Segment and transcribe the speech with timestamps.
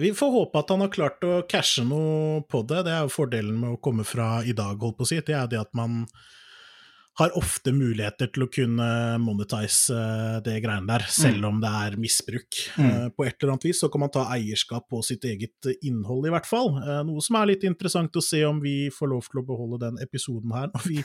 [0.00, 2.84] Vi får håpe at han har klart å cashe noe på det.
[2.86, 5.18] Det er jo fordelen med å komme fra i dag, holdt på å si.
[5.20, 6.06] Det er det at man
[7.20, 8.86] har ofte muligheter til å kunne
[9.20, 12.60] monetize eh, det greiene der, selv om det er misbruk.
[12.78, 12.86] Mm.
[12.86, 16.28] Eh, På et eller annet vis så kan man ta eierskap på sitt eget innhold,
[16.28, 16.72] i hvert fall.
[16.80, 19.82] Eh, Noe som er litt interessant å se om vi får lov til å beholde
[19.84, 21.04] den episoden her når vi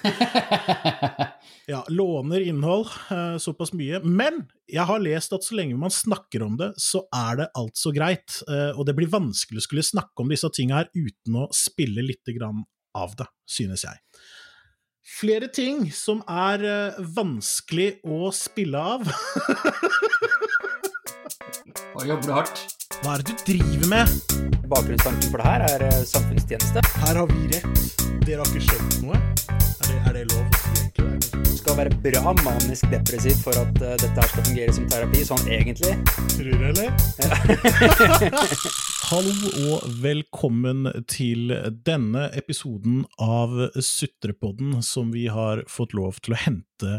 [1.74, 4.00] ja, låner innhold eh, såpass mye.
[4.08, 7.92] Men jeg har lest at så lenge man snakker om det, så er det altså
[7.96, 8.40] greit.
[8.48, 12.06] Eh, og det blir vanskelig å skulle snakke om disse tinga her uten å spille
[12.06, 12.64] lite grann
[12.96, 14.00] av det, synes jeg.
[15.08, 19.08] Flere ting som er eh, vanskelig å spille av.
[21.96, 22.76] Og jobber du hardt?
[23.00, 24.12] Hva er det du driver med?
[24.68, 26.84] Bakgrunnstanken for det her er eh, samfunnstjeneste.
[27.06, 27.88] Her har vi rett.
[28.28, 29.24] Dere har ikke skjønt noe.
[29.48, 30.87] Er det, er det lov?
[31.78, 35.44] Skal være bra manisk depressiv for at uh, dette her skal fungere som terapi, sånn
[35.46, 35.92] egentlig.
[36.32, 36.88] Tror du, eller?
[39.12, 41.54] Hallo og velkommen til
[41.86, 46.96] denne episoden av Sutrepodden, som vi har fått lov til å hente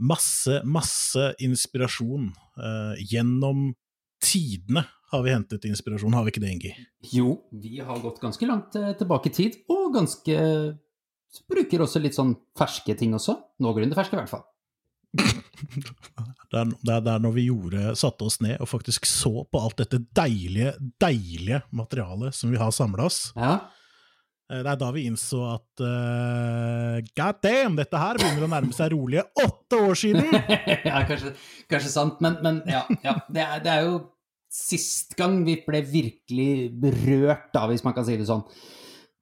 [0.00, 3.74] masse, masse inspirasjon uh, gjennom
[4.24, 4.86] tidene.
[5.12, 6.72] Har vi hentet inspirasjon, har vi ikke det, Ingi?
[7.12, 10.38] Jo, vi har gått ganske langt eh, tilbake i tid, og ganske
[11.48, 13.38] Bruker også litt sånn ferske ting også.
[13.64, 14.44] Noenlunde ferske, i hvert fall.
[15.12, 19.44] Det er, det, er, det er når vi gjorde, satte oss ned og faktisk så
[19.48, 23.20] på alt dette deilige, deilige materialet som vi har samla oss.
[23.36, 23.54] Ja.
[24.52, 28.76] Eh, Det er da vi innså at uh, god damn, dette her begynner å nærme
[28.76, 30.28] seg rolige åtte år siden!
[30.90, 31.34] ja, kanskje,
[31.70, 32.84] kanskje sant, men, men ja.
[33.04, 33.16] ja.
[33.28, 33.98] Det, er, det er jo
[34.52, 36.52] sist gang vi ble virkelig
[36.82, 38.44] berørt, da, hvis man kan si det sånn,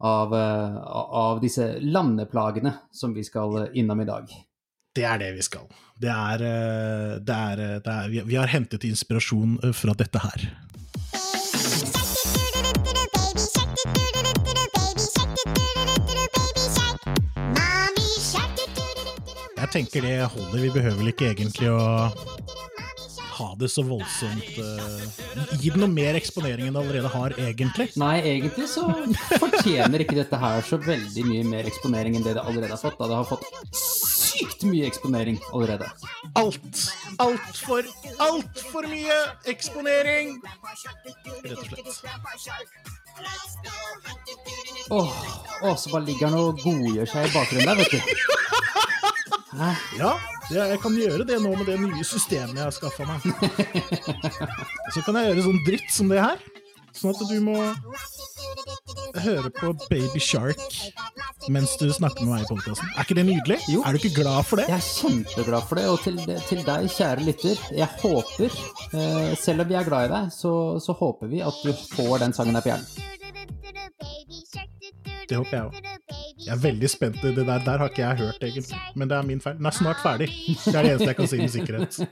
[0.01, 0.77] av, eh,
[1.21, 4.33] av disse landeplagene som vi skal eh, innom i dag.
[4.95, 5.69] Det er det vi skal.
[6.01, 10.49] Det er, eh, det er, det er vi, har hentet inspirasjon fra dette her.
[19.61, 20.63] Jeg tenker det holder.
[20.65, 22.09] Vi behøver vel ikke egentlig å
[23.41, 27.91] ha det så voldsomt uh, Gi det noe mer eksponering enn det allerede har, egentlig.
[28.01, 28.87] Nei, egentlig så
[29.41, 32.99] fortjener ikke dette her så veldig mye mer eksponering enn det det allerede har fått.
[33.01, 33.47] Da det har fått
[33.81, 35.89] sykt mye eksponering allerede.
[36.39, 36.85] Alt.
[37.21, 37.89] Altfor,
[38.23, 39.19] altfor mye
[39.51, 40.39] eksponering!
[41.45, 42.21] Rett og slett.
[44.91, 45.13] Åh,
[45.63, 48.89] oh, så bare ligger han og godgjør seg i bakgrunnen der, vet du.
[49.51, 49.71] Hæ?
[49.99, 50.13] Ja,
[50.49, 53.25] det, jeg kan gjøre det nå med det nye systemet jeg har skaffa meg.
[54.95, 56.45] Så kan jeg gjøre sånn dritt som det her.
[56.95, 57.57] Sånn at du må
[59.21, 60.63] høre på Baby Shark
[61.51, 62.91] mens du snakker med meg i podkasten.
[62.95, 63.59] Er ikke det nydelig?
[63.73, 63.83] Jo.
[63.87, 64.67] Er du ikke glad for det?
[64.71, 68.59] Jeg er kjempeglad for det, og til, til deg, kjære lytter, jeg håper,
[68.93, 70.53] eh, selv om vi er glad i deg, så,
[70.85, 73.09] så håper vi at du får den sangen der på hjernen.
[75.31, 75.75] Det håper jeg òg.
[76.41, 77.21] Jeg er veldig spent.
[77.23, 78.79] Det der, der har ikke jeg hørt, egentlig.
[78.99, 79.57] Men det er min feil.
[79.61, 80.29] Den er snart ferdig.
[80.65, 81.93] Det er det eneste jeg kan si med sikkerhet.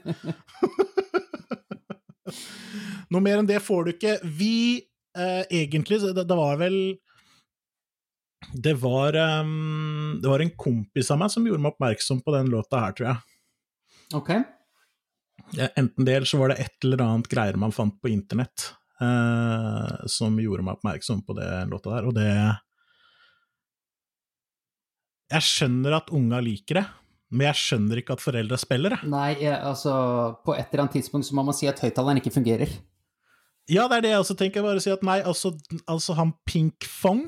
[3.11, 4.15] Noe mer enn det får du ikke.
[4.39, 6.77] Vi eh, egentlig det, det var vel
[8.55, 12.47] det var, um, det var en kompis av meg som gjorde meg oppmerksom på den
[12.53, 13.19] låta her, tror jeg.
[14.17, 14.31] Ok?
[15.59, 18.59] Enten det, eller så var det et eller annet greier man fant på internett
[18.99, 22.33] Uh, som gjorde meg oppmerksom på den låta der, og det
[25.29, 26.85] Jeg skjønner at unga liker det,
[27.35, 29.01] men jeg skjønner ikke at foreldre spiller det.
[29.13, 29.93] Nei, jeg, altså,
[30.47, 32.73] på et eller annet tidspunkt så må man si at høyttaleren ikke fungerer.
[33.69, 34.65] Ja, det er det jeg også tenker.
[34.65, 35.53] Bare si at nei, altså,
[35.85, 37.27] altså han Pink Fong,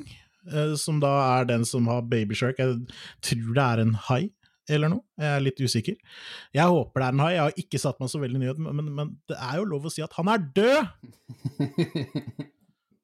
[0.48, 2.78] eh, som da er den som har Baby Shark, jeg
[3.26, 4.22] tror det er en hai
[4.70, 5.96] eller noe, jeg er litt usikker.
[6.54, 8.76] Jeg håper det er en hai, jeg har ikke satt meg så veldig ned, men,
[8.78, 10.84] men, men det er jo lov å si at han er død!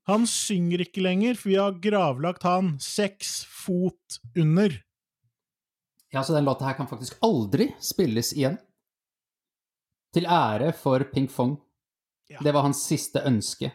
[0.06, 4.76] Han synger ikke lenger, for vi har gravlagt han seks fot under.
[6.16, 8.54] Ja, så den låta her kan faktisk aldri spilles igjen.
[10.16, 11.58] Til ære for Ping Fong.
[12.32, 12.40] Ja.
[12.40, 13.68] Det var hans siste ønske.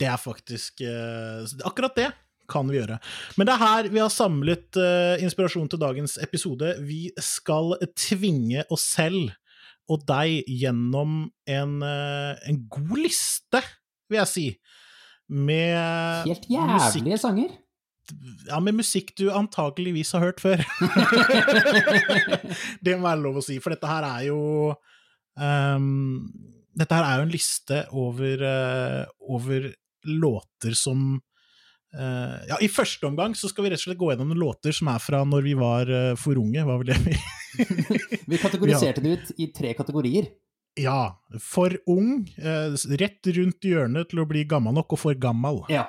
[0.00, 2.06] Det er faktisk uh, Akkurat det
[2.48, 2.96] kan vi gjøre.
[3.36, 6.72] Men det er her vi har samlet uh, inspirasjon til dagens episode.
[6.88, 9.34] Vi skal tvinge oss selv
[9.92, 13.60] og deg gjennom en, uh, en god liste,
[14.08, 14.46] vil jeg si.
[15.28, 17.52] Med Helt jævlige sanger.
[18.48, 20.62] Ja, med musikk du antakeligvis har hørt før.
[22.84, 24.40] det må være lov å si, for dette her er jo
[25.38, 26.30] um,
[26.72, 29.02] Dette her er jo en liste over, uh,
[29.34, 29.68] over
[30.08, 34.32] låter som uh, Ja, i første omgang så skal vi rett og slett gå gjennom
[34.38, 37.18] låter som er fra når vi var uh, for unge, var vel det vi
[38.32, 40.30] Vi kategoriserte det ut i tre kategorier.
[40.80, 41.20] Ja.
[41.42, 45.60] For ung, eh, rett rundt hjørnet til å bli gammel nok, og for gammel.
[45.72, 45.88] Ja.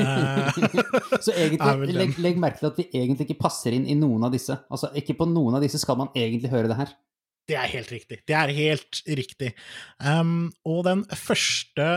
[0.00, 0.60] Eh,
[1.24, 4.32] Så egentlig, legg, legg merke til at vi egentlig ikke passer inn i noen av
[4.32, 4.56] disse.
[4.72, 6.94] Altså, ikke på noen av disse skal man egentlig høre det her.
[7.50, 8.20] Det er helt riktig.
[8.30, 9.50] Det er helt riktig.
[9.98, 11.88] Um, og den første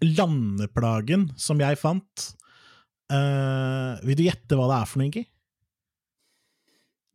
[0.00, 2.30] landeplagen som jeg fant
[3.12, 5.24] uh, Vil du gjette hva det er for noe, Ingi?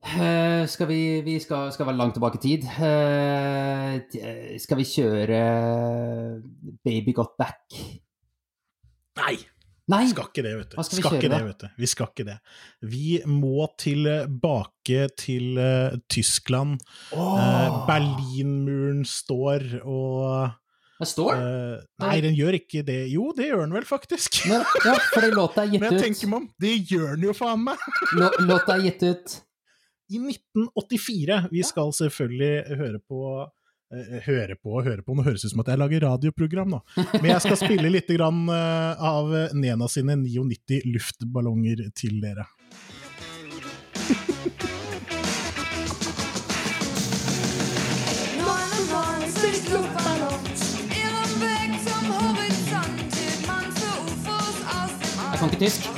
[0.06, 2.66] Eh, skal vi, vi skal, skal være langt tilbake i tid.
[2.78, 3.98] Uh,
[4.62, 5.40] skal vi kjøre
[6.86, 7.78] Baby Got Back?
[9.18, 9.36] Nei,
[9.90, 10.04] Nei!
[10.12, 10.78] skal ikke det, vet du.
[10.78, 11.68] Skal vi skal kjøre det, vet du.
[11.82, 12.36] Vi skal ikke det.
[12.86, 16.78] Vi må tilbake til uh, Tyskland.
[17.16, 17.82] Oh.
[17.90, 20.54] Berlinmuren står, og
[21.00, 21.42] den står?
[21.42, 23.02] Uh, Nei, den gjør ikke det.
[23.12, 24.44] Jo, det gjør den vel, faktisk.
[24.52, 26.06] Men, ja, fordi låta er gitt Men jeg ut.
[26.06, 27.90] tenker meg om, det gjør den jo faen meg!
[28.14, 29.36] Lå, låta er gitt ut
[30.10, 31.48] I 1984.
[31.52, 35.64] Vi skal selvfølgelig høre på eh, Høre på og høre på, nå høres ut som
[35.64, 36.82] at jeg lager radioprogram nå.
[37.22, 42.46] Men jeg skal spille litt grann, eh, av Nena sine 99 luftballonger til dere.
[55.36, 55.90] Jeg kan ikke tysk.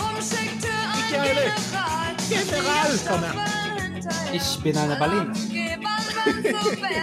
[0.98, 1.52] Ikke jeg heller.
[2.32, 3.67] General, General, kan jeg.
[4.34, 5.34] Ich bin eine Berliner.
[5.34, 6.94] Nei.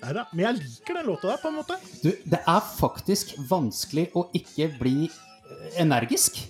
[0.00, 1.76] Neida, Men jeg liker den låta der, på en måte.
[2.00, 6.40] Du, det er faktisk vanskelig å ikke bli eh, energisk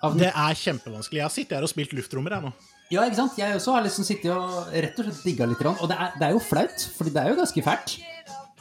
[0.00, 0.14] av.
[0.18, 1.18] Det er kjempevanskelig.
[1.18, 2.52] Jeg har sittet her og spilt luftrommer, jeg nå.
[2.90, 3.36] Ja, ikke sant?
[3.38, 5.60] Jeg også har liksom sittet og rett og slett digga litt.
[5.74, 7.98] Og det er, det er jo flaut, fordi det er jo ganske fælt.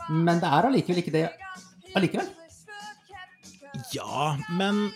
[0.09, 1.23] Men det er allikevel ikke det
[1.97, 2.29] allikevel.
[3.93, 4.89] Ja, men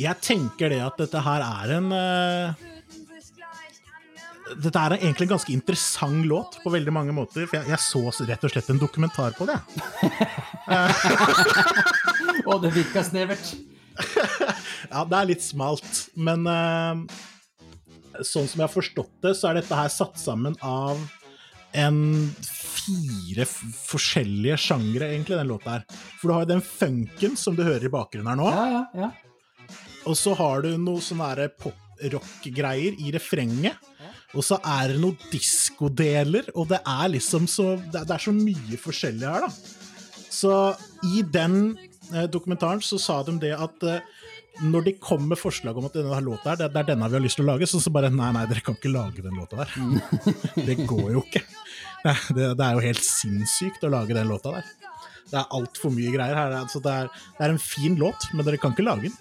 [0.00, 2.70] jeg tenker det at dette her er en uh,
[4.60, 7.46] Dette er egentlig en ganske interessant låt på veldig mange måter.
[7.48, 9.56] For jeg, jeg så rett og slett en dokumentar på det.
[12.50, 13.54] Og det virka snevert.
[14.94, 17.00] Ja, det er litt smalt, men uh,
[18.20, 21.00] sånn som jeg har forstått det, så er dette her satt sammen av
[21.74, 21.98] en
[22.44, 25.86] fire forskjellige sjangre, egentlig, den låta her.
[26.20, 28.50] For du har jo den funken som du hører i bakgrunnen her nå.
[28.54, 29.10] Ja, ja, ja.
[30.04, 33.90] Og så har du noe sånne der pop-rock-greier i refrenget.
[34.34, 38.78] Og så er det noen diskodeler, og det er liksom så Det er så mye
[38.80, 39.82] forskjellig her, da.
[40.34, 40.52] Så
[41.06, 41.76] i den
[42.12, 44.02] eh, dokumentaren så sa de det at eh,
[44.62, 47.22] når de kom med forslag om at denne låta her, det, er denne vi har
[47.22, 49.62] lyst til å lage, så, så bare Nei, nei, dere kan ikke lage den låta
[49.62, 49.72] der.
[50.68, 51.44] det går jo ikke.
[52.04, 54.83] Det, det er jo helt sinnssykt å lage den låta der.
[55.30, 56.56] Det er altfor mye greier her.
[56.60, 59.14] Altså, det, er, det er en fin låt, men dere kan ikke lage den.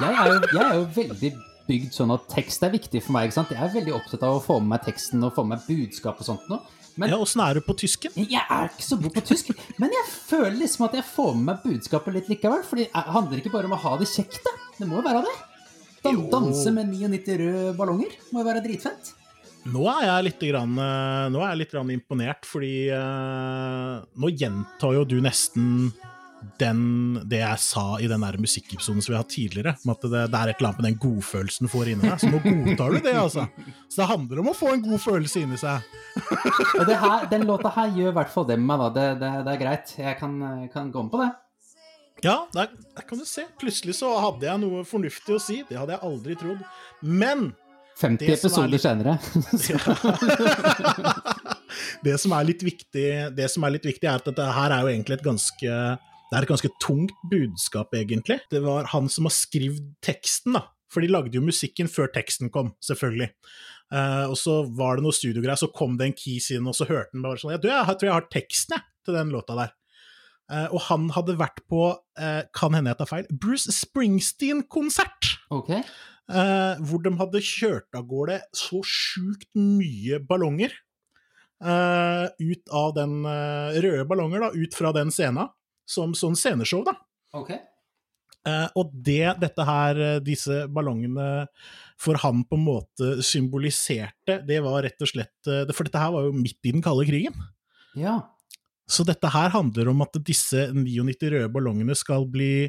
[0.00, 1.32] Jeg er, jo, jeg er jo veldig
[1.68, 3.28] bygd sånn at tekst er viktig for meg.
[3.28, 3.52] ikke sant?
[3.54, 6.18] Jeg er veldig opptatt av å få med meg teksten og få med meg budskap
[6.20, 6.60] og sånt noe.
[7.00, 8.12] Men Ja, Åssen er du på tysken?
[8.14, 9.48] jeg er ikke så god på tysk.
[9.82, 12.62] Men jeg føler liksom at jeg får med meg budskapet litt likevel.
[12.68, 14.52] For det handler ikke bare om å ha det kjekt, da.
[14.78, 15.34] Det må jo være det.
[16.04, 19.14] Dan danse med 99 røde ballonger må jo være dritfett.
[19.72, 24.98] Nå er jeg litt, grann, eh, er jeg litt grann imponert, fordi eh, nå gjentar
[24.98, 25.88] jo du nesten
[26.60, 26.80] den,
[27.24, 30.24] det jeg sa i den der musikkepisoden som vi har hatt tidligere, om at det,
[30.32, 32.18] det er et eller annet med den godfølelsen du får inni deg.
[32.20, 33.46] Så nå godtar du det, altså.
[33.88, 35.88] Så det handler om å få en god følelse inni seg.
[37.04, 38.90] Her, den låta her gjør i hvert fall det med meg, da.
[38.92, 39.96] Det, det, det er greit.
[39.98, 40.36] Jeg kan,
[40.72, 41.32] kan gå med på det.
[42.24, 43.48] Ja, der, der kan du se.
[43.60, 45.62] Plutselig så hadde jeg noe fornuftig å si.
[45.68, 46.62] Det hadde jeg aldri trodd.
[47.02, 47.50] Men
[48.00, 49.18] 50 Det er episoder litt- senere.
[52.06, 54.84] det som er litt viktig, det som er litt viktig er at dette her er
[54.86, 55.76] jo egentlig et ganske
[56.30, 58.40] det er et ganske tungt budskap, egentlig.
[58.50, 60.64] Det var han som har skrevet teksten, da.
[60.90, 63.28] For de lagde jo musikken før teksten kom, selvfølgelig.
[63.92, 66.88] Uh, og så var det noe studiogreier, så kom det en keys inn, og så
[66.88, 69.30] hørte han bare sånn Ja, du, jeg har- tror jeg har teksten, jeg, til den
[69.36, 69.74] låta der.
[70.50, 75.36] Uh, og han hadde vært på, uh, kan hende jeg tar feil, Bruce Springsteen-konsert!
[75.54, 75.70] Ok.
[76.30, 80.72] Eh, hvor de hadde kjørt av gårde så sjukt mye ballonger
[81.64, 85.52] eh, ut av den eh, røde ballonger, da, ut fra den scenen,
[85.88, 86.96] som sånn sceneshow, da.
[87.34, 87.60] Okay.
[88.44, 91.46] Eh, og det dette her, eh, disse ballongene
[92.00, 96.12] for han på en måte symboliserte, det var rett og slett eh, For dette her
[96.12, 97.36] var jo midt i den kalde krigen.
[97.96, 98.18] Ja.
[98.84, 102.68] Så dette her handler om at disse 99 røde ballongene skal bli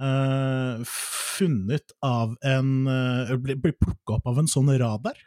[0.00, 0.84] eh,
[1.38, 5.18] funnet av en uh, Blir bli plukka opp av en sånn radar.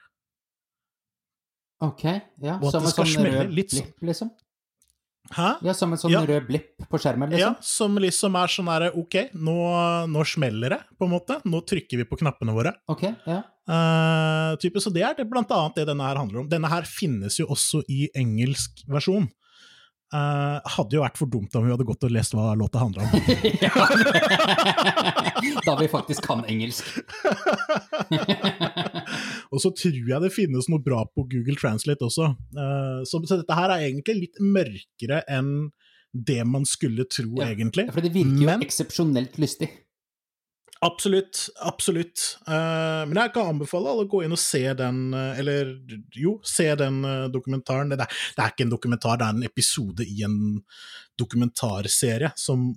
[1.82, 2.04] Ok.
[2.42, 3.88] Ja, Og at som det en skal sånn smelle rød litt sånn.
[3.88, 4.32] blipp, liksom.
[5.32, 5.50] Hæ?
[5.64, 6.22] Ja, Som en sånn Ja.
[6.26, 7.56] rød blipp på skjermen, Ja, liksom?
[7.64, 9.56] som liksom er sånn herre Ok, nå,
[10.10, 11.42] nå smeller det, på en måte.
[11.46, 12.74] Nå trykker vi på knappene våre.
[12.88, 13.44] Ok, ja.
[13.70, 16.50] Uh, type, så det er det, blant annet det denne her handler om.
[16.50, 19.30] Denne her finnes jo også i engelsk versjon.
[20.12, 23.06] Eh, hadde jo vært for dumt om vi hadde gått og lest hva låta handla
[23.08, 23.12] om.
[25.68, 26.84] da vi faktisk kan engelsk.
[29.54, 32.34] og så tror jeg det finnes noe bra på Google Translate også.
[32.58, 35.72] Uh, så, så dette her er egentlig litt mørkere enn
[36.12, 37.88] det man skulle tro, Ja, egentlig.
[37.96, 39.72] For det virker jo Men- eksepsjonelt lystig.
[40.82, 42.24] Absolutt, absolutt.
[42.48, 45.76] Uh, men jeg kan anbefale alle å gå inn og se den, uh, eller
[46.18, 47.94] jo, se den uh, dokumentaren.
[47.94, 50.40] Det er, det er ikke en dokumentar, det er en episode i en
[51.22, 52.72] dokumentarserie som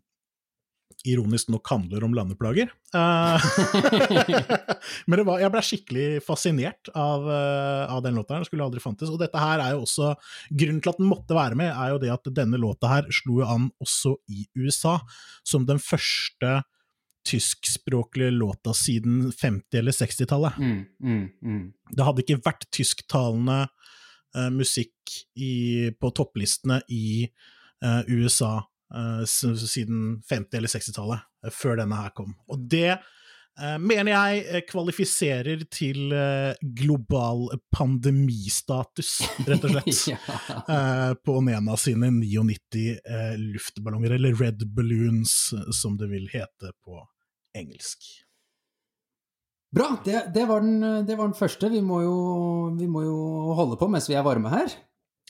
[1.08, 2.70] ironisk nok handler om landeplager.
[5.10, 9.12] Men var, jeg ble skikkelig fascinert av, av den låta den skulle aldri fantes.
[9.12, 10.14] Og dette her er jo også,
[10.48, 13.42] grunnen til at den måtte være med, er jo det at denne låta her slo
[13.42, 14.96] jo an også i USA,
[15.44, 16.62] som den første
[17.24, 20.58] tyskspråklige låta siden 50- eller 60-tallet.
[20.58, 21.72] Mm, mm, mm.
[21.96, 23.58] Det hadde ikke vært tysktalende
[24.36, 27.26] uh, musikk i, på topplistene i
[27.84, 28.58] uh, USA
[28.94, 32.34] uh, siden 50- eller 60-tallet, eh, før denne her kom.
[32.48, 32.96] Og det
[33.60, 39.16] eh, mener jeg eh, kvalifiserer til eh, global pandemistatus,
[39.48, 40.02] rett og slett.
[40.12, 40.20] ja.
[40.62, 46.74] eh, på Nena sine 99 eh, luftballonger, eller Red Balloons, eh, som det vil hete
[46.84, 47.02] på
[47.54, 48.06] engelsk.
[49.74, 51.70] Bra, det, det, var den, det var den første.
[51.72, 52.18] Vi må, jo,
[52.78, 53.16] vi må jo
[53.58, 54.74] holde på mens vi er varme her.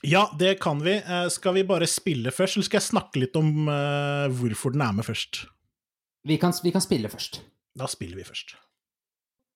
[0.04, 0.99] Ja, det kan vi.
[1.00, 4.85] Eh, skal vi bare spille først, eller skal jeg snakke litt om eh, hvorfor den
[4.85, 5.47] er med først?
[6.28, 7.40] Vi kan, vi kan spille først.
[7.78, 8.52] Da spiller vi først.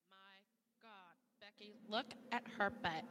[0.09, 0.41] My
[0.81, 3.05] God, Becky, look at her butt.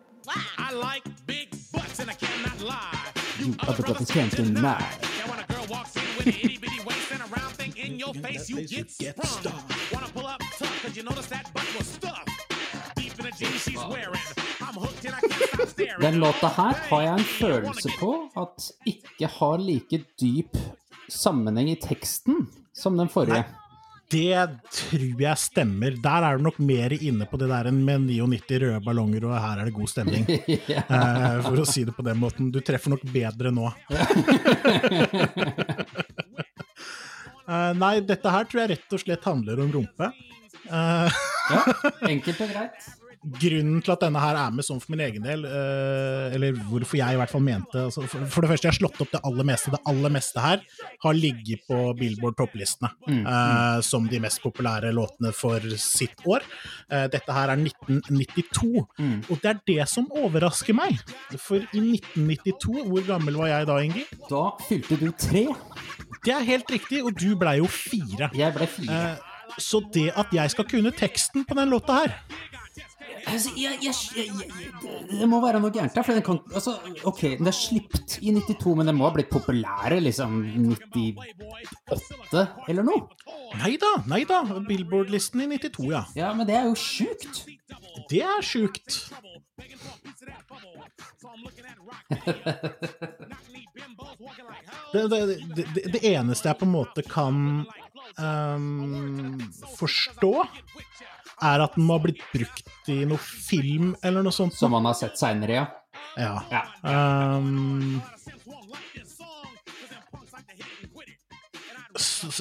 [0.57, 3.13] I like big butts and I cannot lie.
[3.39, 4.81] You other brothers can't deny.
[4.81, 7.06] Now when a girl walks in with an itty bitty waist
[7.87, 9.53] in your face, you get sprung.
[9.93, 12.29] Wanna pull up tough cause you notice that butt was stuffed.
[12.95, 14.25] Deep in the jeans she's wearing.
[14.61, 16.01] I'm hooked and I can't stop staring.
[16.01, 18.11] Den låta her har jeg en følelse på
[18.43, 20.57] at ikke har like dyp
[21.07, 23.45] sammenheng i teksten som den forrige.
[24.11, 25.91] Det tror jeg stemmer.
[26.03, 29.35] Der er du nok mer inne på det der enn med 99 røde ballonger, og
[29.35, 30.23] her er det god stemning.
[30.71, 30.83] ja.
[30.87, 32.47] Eh, for å si det på den måten.
[32.51, 33.67] Du treffer nok bedre nå.
[37.47, 40.11] Eh, nei, dette her tror jeg rett og slett handler om rumpe.
[40.67, 41.07] Uh,
[41.53, 41.61] ja,
[42.09, 42.87] enkelt og greit.
[43.41, 46.99] Grunnen til at denne her er med sånn for min egen del, eh, eller hvorfor
[46.99, 49.47] jeg i hvert fall mente altså for, det første, jeg har slått opp det aller
[49.49, 49.73] meste.
[49.73, 50.63] Det aller meste her
[51.03, 56.45] har ligget på Billboard topplistene eh, som de mest populære låtene for sitt år.
[56.91, 59.21] Uh, dette her er 1992, Mm.
[59.29, 60.97] og det er det som overrasker meg.
[61.37, 64.03] For i 1992, hvor gammel var jeg da, Ingi?
[64.29, 65.45] Da fylte du tre.
[66.25, 68.29] Det er helt riktig, og du blei jo fire.
[68.35, 69.01] Jeg ble fire.
[69.17, 72.15] Uh, så det at jeg skal kunne teksten på den låta her
[73.27, 74.27] Altså, jeg, jeg, jeg,
[74.81, 76.03] det- det må være noe gærent der.
[76.07, 79.29] For den kan, altså, ok, den er slipt i 92, men den må ha blitt
[79.33, 80.37] populær i liksom
[80.71, 83.07] 98 eller noe.
[83.61, 84.41] Nei da, nei da.
[84.67, 86.03] Billboard-listen i 92, ja.
[86.15, 87.43] Ja, men det er jo sjukt.
[88.09, 89.01] Det er sjukt.
[94.93, 97.65] Det, det, det, det- det eneste jeg på en måte kan
[98.19, 99.39] ehm,
[99.77, 100.33] forstå,
[101.47, 104.55] er at den må ha blitt brukt i noe film eller noe sånt.
[104.57, 105.65] Som man har sett seinere, ja.
[106.17, 106.33] Ja.
[106.49, 106.63] ja.
[106.87, 108.01] Um,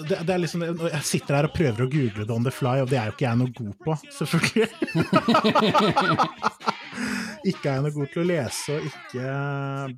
[0.08, 2.80] det, det er liksom Jeg sitter her og prøver å google det on the fly,
[2.84, 4.68] og det er jo ikke jeg noe god på, selvfølgelig.
[7.50, 9.30] ikke er noe god til å lese, og ikke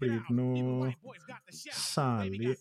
[0.01, 0.93] blir det noe
[1.55, 2.55] særlig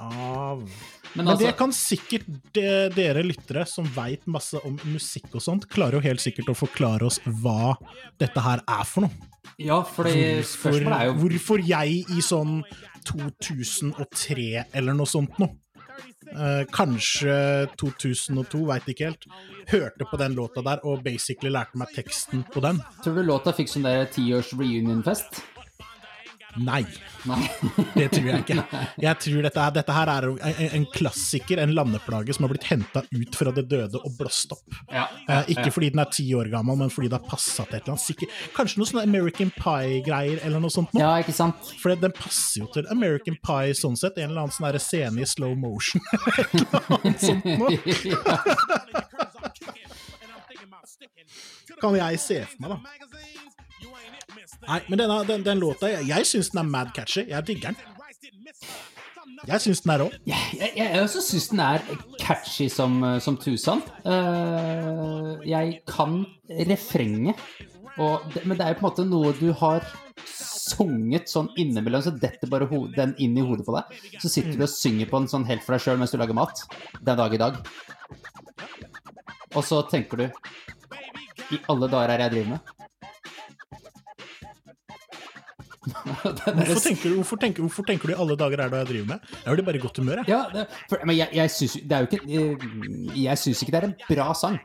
[0.00, 5.36] av Men Men det altså, kan sikkert de, dere lyttere som veit masse om musikk
[5.36, 7.76] og sånt, klarer jo helt sikkert å forklare oss hva
[8.20, 9.30] dette her er for noe.
[9.60, 12.62] ja, fordi Hvorfor, er jo hvorfor jeg i sånn
[13.08, 15.54] 2003 eller noe sånt noe,
[16.32, 17.36] eh, kanskje
[17.80, 19.26] 2002, veit ikke helt,
[19.72, 22.80] hørte på den låta der og basically lærte meg teksten på den.
[23.04, 25.42] Tror du låta fikk sånn der tiårs reunionfest?
[26.60, 26.82] Nei,
[27.24, 27.48] Nei.
[27.94, 28.64] det tror jeg ikke.
[29.00, 30.26] Jeg tror dette, er- dette her er
[30.76, 34.66] en, klassiker, en landeplage som har blitt henta ut fra det døde og blåst opp.
[34.92, 37.76] Ja, Eh, ikke fordi den er ti år gammel, men fordi det har passa til
[37.78, 38.04] et eller annet.
[38.04, 40.90] Sikkert, kanskje noe sånn American Pie-greier eller noe sånt.
[40.98, 41.56] Ja, ikke sant?
[41.80, 44.18] For den passer jo til American Pie sånn sett.
[44.18, 46.02] En eller annen sånn scene i slow motion.
[46.38, 47.78] et eller annet sånt noe.
[51.82, 52.76] Kan jeg se for meg, da.
[54.68, 57.24] Nei, men denne, den, den låta Jeg, jeg syns den er mad catchy.
[57.28, 57.76] Jeg digger den.
[59.48, 60.08] Jeg syns den er rå.
[60.28, 61.82] Jeg, jeg, jeg også syns den er
[62.22, 63.82] catchy som, som tusen.
[64.06, 66.20] Uh, jeg kan
[66.68, 67.42] refrenget,
[67.98, 69.82] men det er jo på en måte noe du har
[70.72, 73.96] sunget sånn innimellom, så detter bare den inn i hodet på deg.
[74.22, 76.38] Så sitter du og synger på den sånn helt for deg sjøl mens du lager
[76.38, 76.62] mat.
[77.00, 77.58] Den dag i dag.
[79.52, 80.24] Og så tenker du
[81.52, 82.81] I alle dager er jeg driver med?
[86.22, 89.08] Hvorfor, tenker du- hvorfor, tenker- hvorfor tenker du i alle dager er det jeg driver
[89.08, 89.24] med?
[89.44, 90.28] Jeg vel bare i godt humør, jeg.
[90.30, 94.60] Ja, det, for, men jeg, jeg syns ikke eh, ikke det er en bra sang.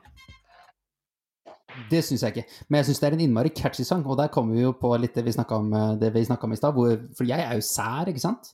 [1.91, 2.45] Det syns jeg ikke.
[2.69, 4.91] Men jeg syns det er en innmari catchy sang, og der kommer vi jo på
[5.01, 6.79] litt det vi snakka om, eh, det vi snakket om i stad.
[7.17, 8.53] For jeg er jo sær, ikke sant?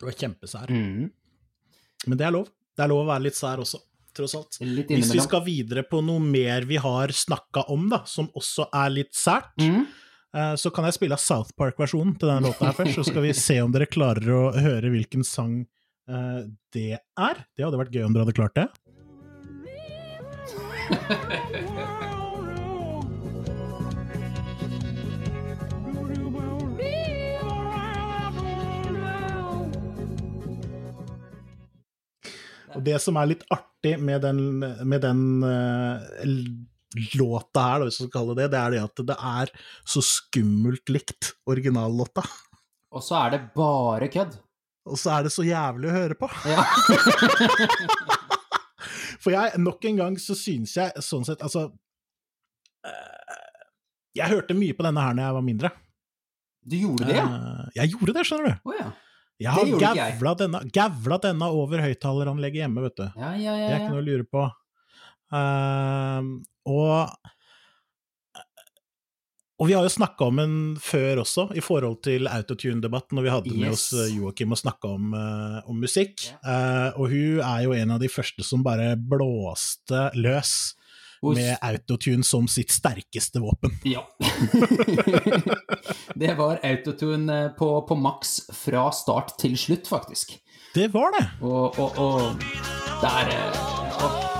[0.00, 0.70] Du er kjempesær.
[0.70, 1.08] Mm.
[2.08, 2.46] Men det er lov.
[2.76, 3.80] Det er lov å være litt sær også,
[4.16, 4.58] tross alt.
[4.62, 8.94] Hvis vi skal videre på noe mer vi har snakka om, da, som også er
[8.98, 9.84] litt sært, Mm.
[10.36, 13.34] Eh, så kan jeg spille South Park-versjonen til denne låta her først, så skal vi
[13.36, 15.60] se om dere klarer å høre hvilken sang
[16.10, 16.40] eh,
[16.74, 17.44] det er.
[17.56, 18.68] Det hadde vært gøy om dere hadde klart det.
[32.70, 36.26] Og det som er litt artig med den, med den eh,
[37.18, 39.52] låta her, da, hvis man skal kalle det det, det er det at det er
[39.94, 42.24] så skummelt likt originallåta.
[42.90, 44.32] Og så er det bare kødd.
[44.90, 46.26] Og så er det så jævlig å høre på.
[46.50, 46.64] Ja.
[49.20, 51.66] For jeg, nok en gang så synes jeg sånn sett Altså
[52.88, 53.44] eh,
[54.16, 55.70] Jeg hørte mye på denne her når jeg var mindre.
[56.64, 57.26] Du gjorde det, ja?
[57.28, 58.54] Eh, Jeg gjorde det, skjønner du.
[58.70, 58.88] Oh, ja.
[59.40, 63.06] Jeg Det har gavla denne, gavla denne over høyttaleranlegget hjemme, vet du.
[63.16, 63.68] Ja, ja, ja, ja.
[63.70, 64.42] er ikke noe å lure på.
[65.36, 67.10] Ehm, og
[69.60, 73.32] og vi har jo snakka om den før også, i forhold til autotune-debatten, når vi
[73.34, 76.30] hadde med oss eh, Joakim og snakka om, eh, om musikk.
[76.40, 80.54] Eh, og hun er jo en av de første som bare blåste løs
[81.20, 83.76] Hos- med autotune som sitt sterkeste våpen.
[83.84, 84.06] Ja.
[86.22, 90.38] det var autotune eh, på, på maks fra start til slutt, faktisk.
[90.72, 91.26] Det var det!
[91.44, 93.34] Og, og, og der
[94.00, 94.39] og,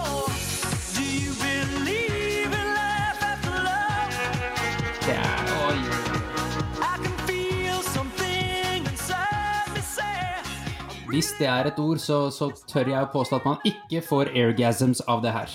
[11.10, 14.30] Hvis det er et ord, så, så tør jeg å påstå at man ikke får
[14.30, 15.50] airgasms av det her.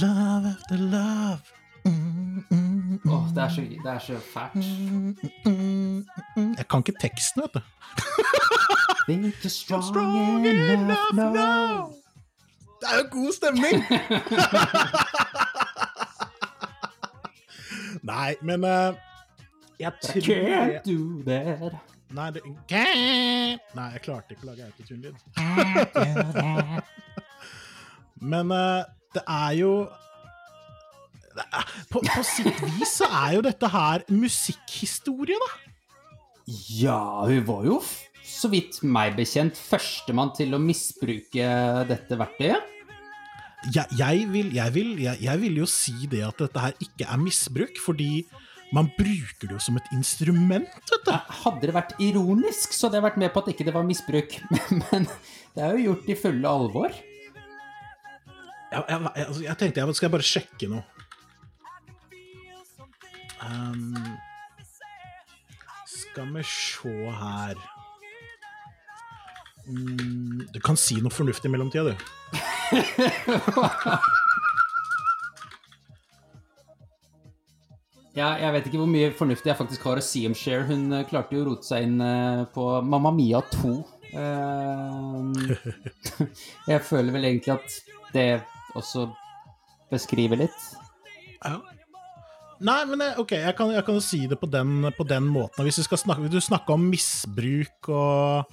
[0.00, 1.40] Love after love.
[1.84, 4.64] Mm, mm, mm, Åh, det, er så, det er så fælt.
[6.58, 7.60] Jeg kan ikke teksten, vet du.
[9.08, 11.92] Think you're strong, Strong enough enough now.
[12.80, 13.84] Det er jo god stemning!
[18.12, 18.94] Nei, men uh,
[19.80, 21.72] jeg tror I can't do that.
[22.10, 22.40] Nei, det,
[23.78, 25.14] Nei, jeg klarte ikke å lage autotune-lyd.
[28.32, 28.82] Men uh,
[29.14, 29.70] det er jo
[31.90, 35.50] på, på sitt vis så er jo dette her musikkhistorie, da.
[36.80, 37.78] Ja, hun var jo,
[38.26, 41.46] så vidt meg bekjent, førstemann til å misbruke
[41.88, 42.62] dette verktøyet.
[43.70, 47.06] jeg, jeg, vil, jeg, vil, jeg, jeg vil jo si det at dette her ikke
[47.06, 48.26] er misbruk, fordi
[48.72, 51.12] man bruker det jo som et instrument, vet du.
[51.42, 54.36] Hadde det vært ironisk, så hadde jeg vært med på at ikke det var misbruk.
[54.84, 55.08] Men
[55.56, 56.98] det er jo gjort i fulle alvor.
[58.70, 60.84] Jeg, jeg, jeg, jeg tenkte jeg skal bare sjekke noe.
[63.40, 63.96] Um,
[65.88, 67.56] skal vi se her
[69.64, 72.08] mm, Du kan si noe fornuftig i mellomtida, du.
[78.18, 80.64] Ja, jeg vet ikke hvor mye fornuftig jeg faktisk har å si om Cher.
[80.66, 83.74] Hun eh, klarte jo å rote seg inn eh, på Mamma Mia 2.
[84.10, 85.52] Eh,
[86.72, 87.76] jeg føler vel egentlig at
[88.14, 88.28] det
[88.78, 89.06] også
[89.92, 90.64] beskriver litt.
[91.44, 91.60] Ja.
[92.60, 95.64] Nei, men jeg, ok, jeg kan, jeg kan si det på den, på den måten.
[95.64, 98.50] Hvis vi skal snakke, Du snakker om misbruk og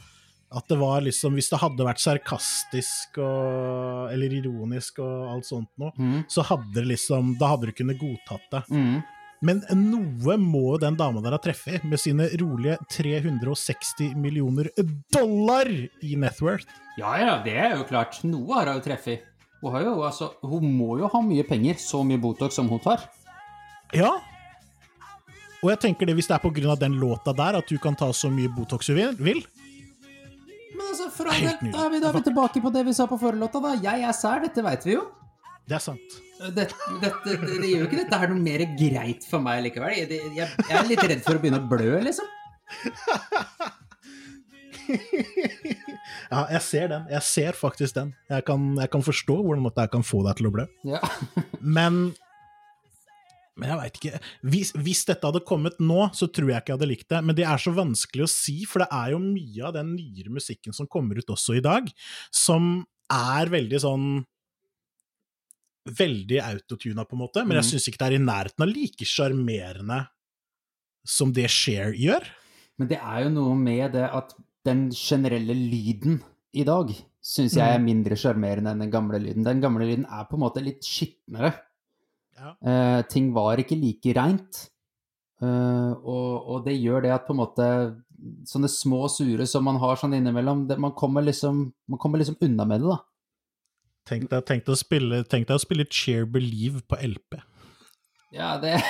[0.48, 5.68] at det var liksom Hvis det hadde vært sarkastisk og, eller ironisk og alt sånt
[5.82, 6.22] noe, Mm.
[6.32, 8.62] så hadde det liksom Da hadde du kunnet godtatt det.
[8.72, 9.02] Mm.
[9.46, 14.72] Men noe må den dama der ha treffet, med sine rolige 360 millioner
[15.14, 16.66] dollar i networth.
[16.98, 18.18] Ja, ja, det er jo klart.
[18.26, 19.28] Noe har hun jo treffet.
[19.62, 22.82] Hun, har jo, altså, hun må jo ha mye penger, så mye Botox som hun
[22.82, 23.06] tar.
[23.94, 24.16] Ja.
[25.64, 28.10] Og jeg tenker det hvis det er av den låta der, at du kan ta
[28.14, 29.46] så mye Botox du vil.
[30.78, 32.94] Men altså, for all del, da er vi, da er vi tilbake på det vi
[32.94, 33.74] sa på forrige låta, da.
[33.82, 35.08] Jeg er sær, dette veit vi jo.
[35.68, 36.20] Det er sant.
[36.38, 39.98] Dette, dette, det, det gjør jo ikke dette her noe mer greit for meg likevel.
[39.98, 42.28] Jeg, jeg, jeg er litt redd for å begynne å blø, liksom.
[46.32, 47.10] ja, jeg ser den.
[47.12, 48.14] Jeg ser faktisk den.
[48.32, 50.66] Jeg kan, jeg kan forstå hvordan dette kan få deg til å blø.
[50.88, 51.02] Ja.
[51.80, 52.16] Men
[53.58, 54.20] men jeg veit ikke
[54.54, 57.22] hvis, hvis dette hadde kommet nå, så tror jeg ikke jeg hadde likt det.
[57.26, 60.30] Men det er så vanskelig å si, for det er jo mye av den nyere
[60.36, 61.90] musikken som kommer ut også i dag,
[62.30, 64.06] som er veldig sånn
[65.88, 67.70] Veldig autotuna, på en måte, men jeg Mhm.
[67.72, 70.08] syns ikke det er i nærheten av like sjarmerende
[71.06, 72.26] som det Cher gjør.
[72.78, 74.34] Men det er jo noe med det at
[74.66, 76.22] den generelle lyden
[76.54, 76.92] i dag
[77.24, 79.44] syns jeg er mindre sjarmerende enn den gamle lyden.
[79.44, 81.54] Den gamle lyden er på en måte litt skitnere.
[82.38, 82.54] Ja.
[82.62, 84.70] Uh, ting var ikke like reint.
[85.42, 87.68] Uh, og, og det gjør det at på en måte
[88.50, 92.38] sånne små sure som man har sånn innimellom, det, man, kommer liksom, man kommer liksom
[92.42, 92.98] unna med det, da.
[94.08, 95.50] Tenk deg, tenk deg, å, spille, tenk
[95.92, 97.42] Cheer Believe på LP.
[98.36, 98.78] Ja, det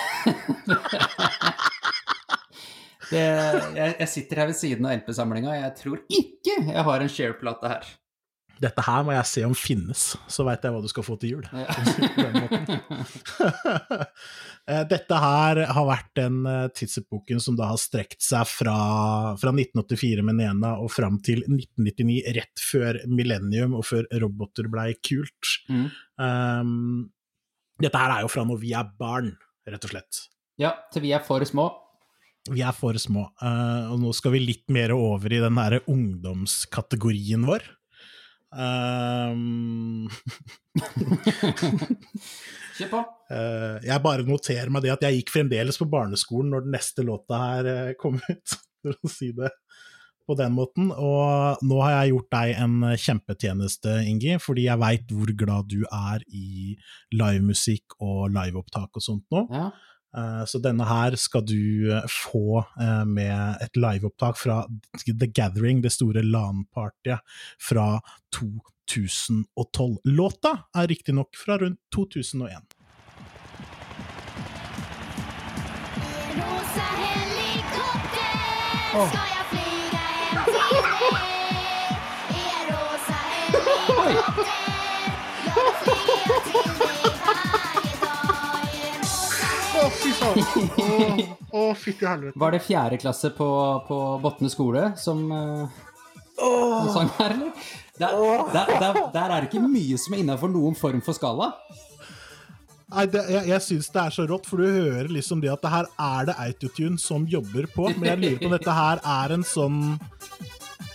[3.08, 3.22] Det,
[3.78, 7.12] jeg, jeg sitter her ved siden av LP-samlinga, og jeg tror ikke jeg har en
[7.12, 7.86] share-plate her.
[8.62, 11.32] Dette her må jeg se om finnes, så veit jeg hva du skal få til
[11.38, 11.46] jul.
[11.54, 11.68] Ja.
[14.68, 18.74] Eh, Dette her har vært den eh, tidsepoken som da har strekt seg fra,
[19.40, 24.92] fra 1984 med Nena og fram til 1999, rett før millennium og før roboter blei
[25.00, 25.40] kult.
[25.72, 25.88] Mm.
[26.20, 27.08] Um,
[27.80, 29.40] dette her er jo fra når vi er barn,
[29.72, 30.20] rett og slett.
[30.60, 31.70] Ja, til vi er for små.
[32.52, 35.80] Vi er for små, Uh, og nå skal vi litt mer over i den derre
[35.88, 37.64] ungdomskategorien vår.
[38.56, 40.08] Um,
[42.78, 43.02] Kjør på.
[43.28, 47.04] Uh, jeg bare noterer meg det at jeg gikk fremdeles på barneskolen når den neste
[47.06, 49.52] låta her eh, kom ut, for å si det
[50.28, 50.92] på den måten.
[50.92, 55.82] Og nå har jeg gjort deg en kjempetjeneste, Ingi, fordi jeg veit hvor glad du
[55.88, 56.76] er i
[57.16, 59.46] livemusikk og liveopptak og sånt nå.
[59.52, 59.70] Ja.
[60.18, 64.64] Eh, Så denne her skal du eh, få eh, med et liveopptak fra
[65.06, 67.20] The Gathering, det store LAN-partyet
[67.62, 68.00] fra
[68.34, 69.98] 2012.
[70.18, 72.74] Låta er riktignok fra rundt 2001.
[75.98, 78.32] I en rosa helikopter
[78.98, 80.02] skal jeg flyga
[80.34, 81.28] hem til deg?
[82.34, 84.68] I en rosa helikopter
[85.48, 86.77] Jag vill flyga till til varje
[90.38, 91.64] Å!
[91.78, 92.38] Fytti helvete.
[92.40, 93.50] Var det fjerde klasse på,
[93.88, 95.84] på Botne skole som, uh,
[96.44, 96.88] oh.
[96.94, 97.68] sang her, eller?
[97.98, 98.14] Der,
[98.54, 101.54] der, der, der er det ikke mye som er innafor noen form for skala.
[102.88, 105.64] Nei, det, jeg, jeg syns det er så rått, for du hører liksom det at
[105.66, 109.02] det her er det autotune som jobber på, men jeg lurer på om dette her
[109.04, 109.82] er en sånn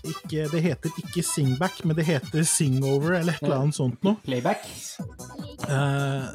[0.02, 4.18] ikke, Det heter ikke singback, men det heter singover eller et eller annet sånt noe.
[4.26, 4.64] Playback.
[5.68, 6.28] Uh,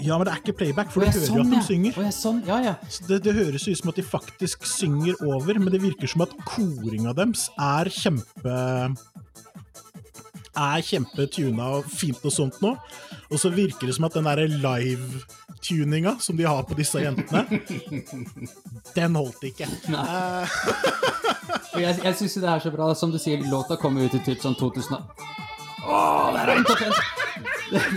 [0.00, 2.00] ja, men det er ikke playback, for du hører hører jo sånn, at de synger.
[2.00, 2.42] Ja, sånn.
[2.48, 2.74] Ja, ja.
[2.88, 6.24] Så det, det høres ut som at de faktisk synger over, men det virker som
[6.26, 8.56] at koringa deres er kjempe
[10.58, 12.74] er kjempetuna og fint og sånt nå.
[13.30, 17.44] Og så virker det som at den derre live-tuninga som de har på disse jentene,
[18.96, 19.68] den holdt ikke.
[19.90, 20.58] Eh,
[21.80, 24.42] jeg, jeg syns det er så bra, som du sier, låta kom ut i typ
[24.42, 24.98] sånn 2000
[25.80, 26.64] Åh, det er en!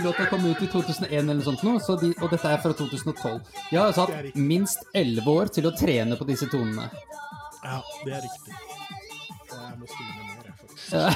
[0.04, 2.72] Låta kom ut i 2001 eller noe sånt nå, så de, og dette er fra
[2.78, 3.40] 2012.
[3.70, 6.86] De har altså hatt minst 11 år til å trene på disse tonene.
[7.64, 8.54] ja, det er riktig.
[9.50, 10.23] Og jeg må spille
[10.92, 11.12] mer,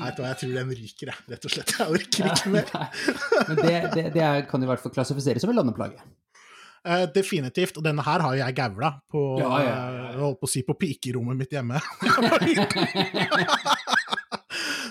[0.00, 1.76] jeg, tror den ryker, jeg, rett og slett.
[1.78, 2.72] Jeg orker ikke mer.
[3.48, 6.00] Men det, det, det er, kan i hvert fall klassifiseres som en landeplage.
[6.80, 7.76] Uh, definitivt.
[7.76, 10.62] Og denne her har jeg gavla på, Ja, ja, ja, eh, holdt på å si,
[10.64, 11.76] på pikerommet mitt hjemme.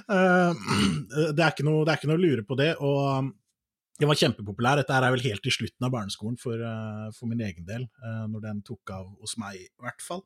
[0.06, 0.54] uh,
[1.34, 2.76] det, er noe, det er ikke noe å lure på det.
[2.78, 3.34] Og
[4.00, 4.84] den var kjempepopulær.
[4.84, 6.62] Dette er vel helt i slutten av barneskolen for,
[7.18, 7.84] for min egen del,
[8.32, 10.24] når den tok av hos meg, i hvert fall.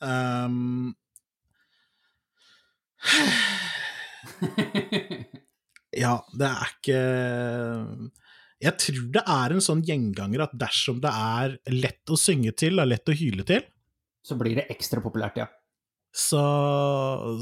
[0.00, 0.94] Um,
[6.02, 7.00] ja, det er ikke
[8.62, 12.78] Jeg tror det er en sånn gjenganger at dersom det er lett å synge til
[12.78, 13.62] og lett å hyle til,
[14.22, 15.48] Så blir det ekstra populært, ja.
[16.14, 16.42] så,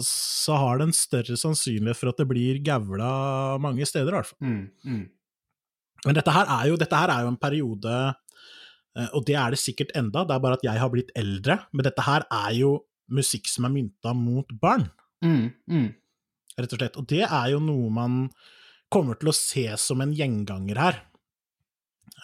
[0.07, 3.11] så har det en større sannsynlighet for at det blir gavla
[3.61, 4.40] mange steder, i hvert fall.
[4.49, 5.05] Mm, mm.
[6.07, 7.96] Men dette her er jo, dette her er jo en periode,
[8.96, 11.59] eh, og det er det sikkert enda, det er bare at jeg har blitt eldre,
[11.75, 12.79] men dette her er jo
[13.12, 14.88] musikk som er mynta mot barn,
[15.24, 15.88] Mm, mm.
[16.56, 16.98] rett og slett.
[17.00, 18.22] Og det er jo noe man
[18.90, 21.02] kommer til å se som en gjenganger her.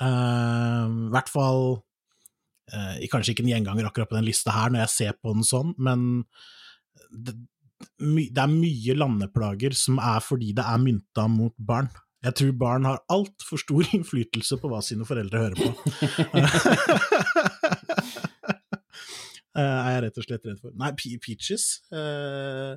[0.01, 4.85] Uh, I hvert fall uh, Kanskje ikke en gjenganger akkurat på den lista her, når
[4.85, 6.25] jeg ser på den sånn, men
[7.13, 7.37] det,
[8.01, 11.89] det er mye landeplager som er fordi det er mynta mot barn.
[12.27, 15.69] Jeg tror barn har altfor stor innflytelse på hva sine foreldre hører på.
[19.57, 20.77] eh, er jeg rett og slett redd for.
[20.79, 22.77] Nei, Peaches eh,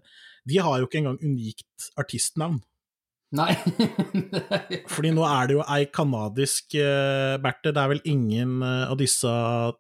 [0.50, 2.62] De har jo ikke engang unikt artistnavn.
[3.30, 3.52] Nei.
[4.94, 7.74] Fordi nå er det jo ei kanadisk uh, Berthe.
[7.76, 9.30] Det er vel ingen eh, av disse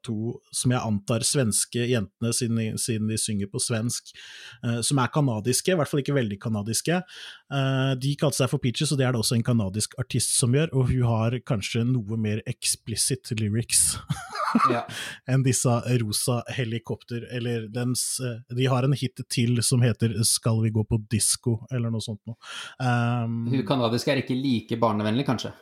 [0.06, 4.14] to, som jeg antar svenske jentene, siden de, siden de synger på svensk,
[4.62, 7.02] eh, som er kanadiske, i hvert fall ikke veldig kanadiske.
[7.50, 10.54] Eh, de kalte seg for Peaches, og det er det også en kanadisk artist som
[10.54, 13.96] gjør, og hun har kanskje noe mer explicit lyrics
[14.74, 14.84] ja.
[15.30, 20.62] enn disse rosa helikopter, eller dens eh, De har en hit til som heter Skal
[20.64, 22.38] vi gå på disko, eller noe sånt noe.
[22.78, 25.56] Um, Hun kanadiske er ikke like barnevennlig, kanskje.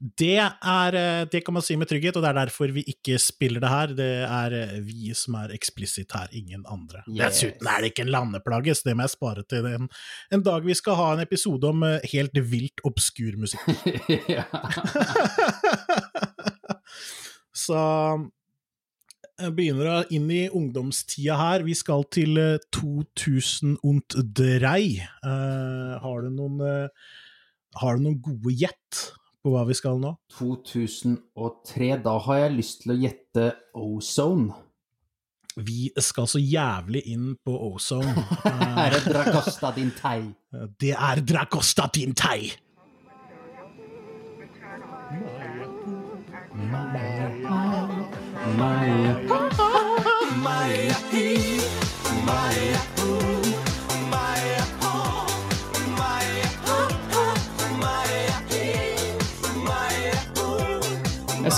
[0.00, 3.18] Det er eh, Det kan man si med trygghet, og det er derfor vi ikke
[3.20, 3.86] spiller det her.
[3.98, 7.02] Det er eh, vi som er eksplisitt her, ingen andre.
[7.08, 7.20] Yes.
[7.20, 9.88] Dessuten er det ikke en landeplage, så det må jeg spare til en,
[10.32, 13.60] en dag vi skal ha en episode om eh, helt vilt obskur musikk.
[17.60, 17.76] Så
[19.40, 21.62] jeg begynner inn i ungdomstida her.
[21.64, 24.74] Vi skal til eh, 2003.
[25.24, 26.88] Uh, har, du noen, uh,
[27.80, 28.92] har du noen gode gjett
[29.42, 30.14] på hva vi skal nå?
[30.36, 33.46] 2003, da har jeg lyst til å gjette
[33.78, 34.52] Ozone.
[35.60, 38.14] Vi skal så jævlig inn på Ozone.
[38.84, 40.30] er det Dracosta din tei.
[40.80, 42.52] det er Dracosta din tei!
[52.30, 53.39] Jeg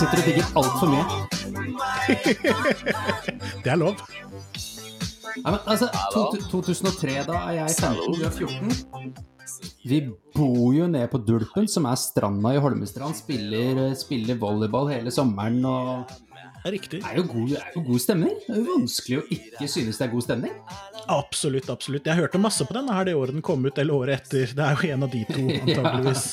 [0.02, 1.06] sitter og digger altfor mye.
[3.62, 4.00] Det er lov.
[5.32, 9.14] Nei, men altså, to, 2003, da er jeg 15, du er 14.
[9.86, 10.00] Vi
[10.34, 13.16] bor jo nede på Dulpen, som er stranda i Holmestrand.
[13.18, 16.12] Spiller, spiller volleyball hele sommeren og
[16.70, 17.00] riktig.
[17.02, 18.36] Det er jo god, er jo god stemning.
[18.44, 20.54] Det er jo vanskelig å ikke synes det er god stemning.
[21.10, 22.06] Absolutt, absolutt.
[22.06, 24.54] Jeg hørte masse på den her det året den kom ut, eller året etter.
[24.54, 26.26] Det er jo en av de to, antageligvis.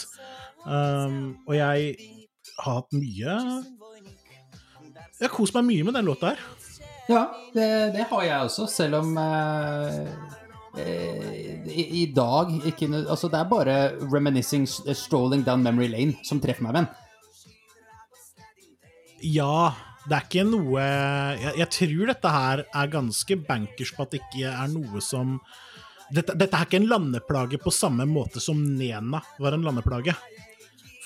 [0.67, 2.18] Um, og jeg
[2.57, 3.35] har hatt mye
[5.19, 6.43] Jeg har kost meg mye med den låta her.
[7.09, 7.23] Ja,
[7.55, 10.09] det, det har jeg også, selv om eh,
[10.77, 16.39] eh, i, I dag ikke Altså, det er bare 'reminiscing strolling down memory lane' som
[16.39, 16.89] treffer meg, venn.
[19.25, 19.73] Ja,
[20.05, 20.83] det er ikke noe
[21.41, 25.39] Jeg, jeg tror dette her er ganske bankers på at det ikke er noe som
[26.09, 30.15] dette, dette er ikke en landeplage på samme måte som Nena var en landeplage.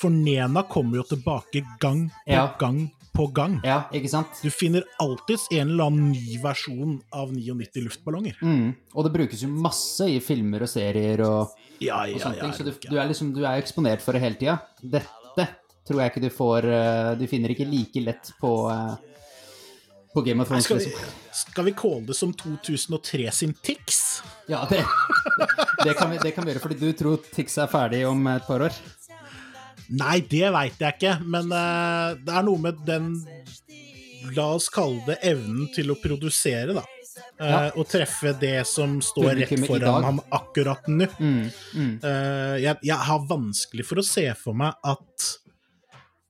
[0.03, 2.49] For Nena kommer jo tilbake gang på Ja.
[2.59, 3.59] gang på gang.
[3.63, 4.39] Ja, ikke sant?
[4.41, 8.39] Du finner alltids en eller annen ny versjon av 99 luftballonger.
[8.41, 8.73] Mm.
[8.97, 12.47] Og det brukes jo masse i filmer og serier og, Ja, og ja, sånne ja.
[12.47, 14.57] ting, så du, du er liksom du er eksponert for det hele tida.
[14.81, 15.47] Dette
[15.87, 18.95] tror jeg ikke du får eh, Du finner ikke like lett på eh,
[20.13, 20.65] på Game of Thrones.
[20.65, 21.13] skal, vi, liksom.
[21.33, 24.21] skal vi calle det som 2003 sin Tix?
[24.47, 24.83] Ja, det,
[25.83, 28.45] det, kan vi, det kan vi gjøre, fordi du tror Tix er ferdig om et
[28.45, 28.77] par år.
[29.93, 33.13] Nei, det veit jeg ikke, men uh, det er noe med den
[34.34, 36.86] La oss kalle det evnen til å produsere, da.
[37.38, 37.60] Uh, Ja.
[37.77, 41.10] Og treffe det som står rett foran ham akkurat nå.
[41.19, 41.93] Mm, mm.
[42.01, 45.27] Uh, jeg, jeg har vanskelig for å se for meg at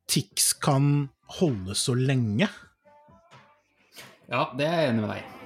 [0.10, 1.08] Tix kan
[1.40, 2.50] holde så lenge.
[4.30, 5.43] Ja, det er jeg enig med deg.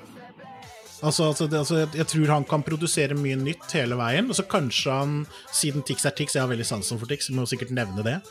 [1.05, 4.29] Altså, altså, det, altså jeg, tror han kan produsere mye nytt hele veien.
[4.31, 5.17] Og så kanskje han,
[5.53, 8.21] siden Tix er Tix, jeg har veldig sansen for Tix, må sikkert nevne det,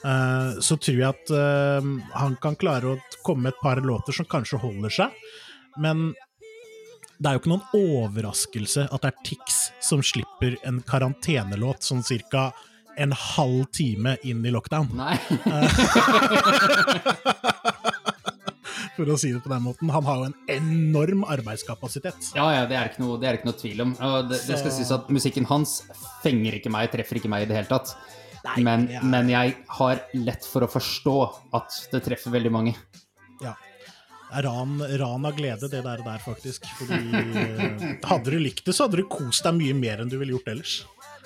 [0.00, 1.84] Uh, så tror jeg at uh,
[2.16, 5.12] han kan klare å komme med et par låter som kanskje holder seg.
[5.76, 6.14] Men
[7.20, 12.00] det er jo ikke noen overraskelse at det er Tix som slipper en karantenelåt sånn
[12.00, 12.48] cirka
[12.96, 15.20] en halv time inn i lockdown, Nei.
[18.96, 19.90] for å si det på den måten.
[19.94, 22.32] Han har jo en enorm arbeidskapasitet.
[22.36, 23.94] Ja, ja, det er ikke noe, det er ikke noe tvil om.
[23.96, 25.78] Og det, det skal sies at musikken hans
[26.24, 27.94] fenger ikke meg, treffer ikke meg i det hele tatt.
[28.44, 31.16] Nei, Men, er- men jeg har lett for å forstå
[31.58, 32.76] at det treffer veldig mange.
[33.44, 33.52] Ja.
[34.44, 36.64] Ran, ran av glede, det der, der faktisk.
[36.78, 40.16] Fordi eh, Hadde du likt det, så hadde du kost deg mye mer enn du
[40.20, 40.76] ville gjort ellers.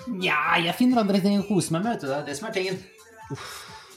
[0.09, 2.09] Nja, jeg finner andre ting å kose meg med, vet du.
[2.11, 2.81] Det er det som er tingen.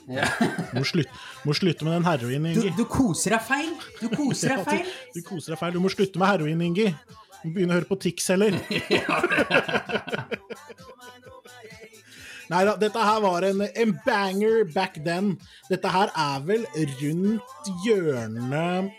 [0.07, 0.27] Ja.
[0.39, 1.09] Du må, slutt,
[1.43, 2.71] må slutte med den heroin, Ingi.
[2.77, 3.73] du koser deg feil.
[3.99, 4.85] Du koser deg feil.
[4.87, 5.73] Du, du koser deg feil.
[5.75, 6.87] Du må slutte med heroin, Ingi.
[7.41, 8.55] Du må begynne å høre på Tix heller.
[12.47, 15.33] Nei da, dette her var en, en banger back then.
[15.67, 16.63] Dette her er vel
[17.01, 18.93] rundt hjørnet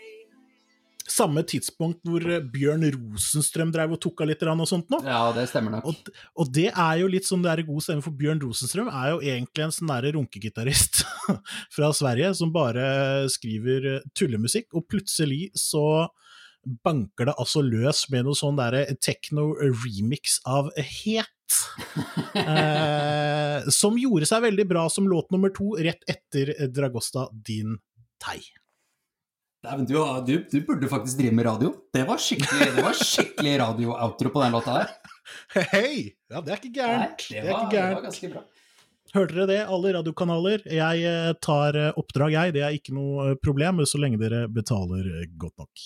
[1.13, 5.01] Samme tidspunkt hvor Bjørn Rosenstrøm drev og tok av litt og sånt nå.
[5.07, 5.89] Ja, det stemmer nok.
[5.89, 9.13] Og, og det er jo litt sånn det er god stemme, for Bjørn Rosenstrøm er
[9.13, 11.03] jo egentlig en sånn derre runkegitarist
[11.75, 16.07] fra Sverige som bare skriver tullemusikk, og plutselig så
[16.85, 21.35] banker det altså løs med noe sånn derre techno-remix av Het.
[22.37, 27.79] eh, som gjorde seg veldig bra som låt nummer to rett etter Dragosta Din
[28.21, 28.41] Tei.
[29.59, 31.73] Dæven, du, du, du burde faktisk drive med radio.
[31.91, 34.93] Det var skikkelig, det var skikkelig radio-outro på den låta der.
[35.73, 36.13] Hei!
[36.31, 37.25] Ja, det er ikke Nei, gærent.
[37.27, 38.45] det, Det er var, ikke det var ganske bra.
[39.09, 40.63] Hørte dere det, alle radiokanaler?
[40.69, 42.55] Jeg eh, tar eh, oppdrag, jeg.
[42.55, 45.09] Det er ikke noe eh, problem, så lenge dere betaler
[45.41, 45.83] godt nok.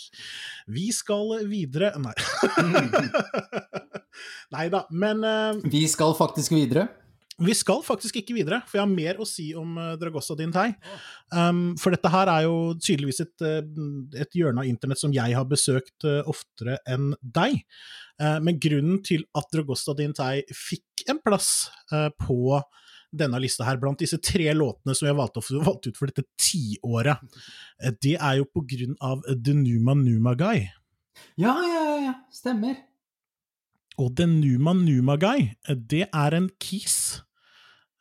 [0.78, 2.14] Vi skal videre Nei.
[4.54, 5.64] Nei da, men uh...
[5.66, 6.92] Vi skal faktisk videre.
[7.42, 10.68] Vi skal faktisk ikke videre, for jeg har mer å si om uh, Dragosta Dintai.
[11.34, 13.64] Um, for dette her er jo tydeligvis et, eh,
[14.22, 17.64] et hjørne av internett som jeg har besøkt uh, oftere enn deg.
[18.22, 21.50] Uh, men grunnen til at Dragosta Dintai fikk en plass
[21.92, 22.62] på
[23.14, 27.20] denne lista her, blant disse tre låtene som jeg valgte, valgte ut for dette tiåret,
[28.02, 30.64] det er jo på grunn av The Numa Numa Guy.
[31.36, 32.16] Ja, ja, ja, ja.
[32.34, 32.80] Stemmer.
[34.02, 37.22] Og The Numa Numa Guy, eh, det er en kis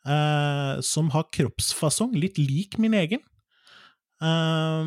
[0.07, 3.21] eh, som har kroppsfasong litt lik min egen.
[4.23, 4.83] Eh,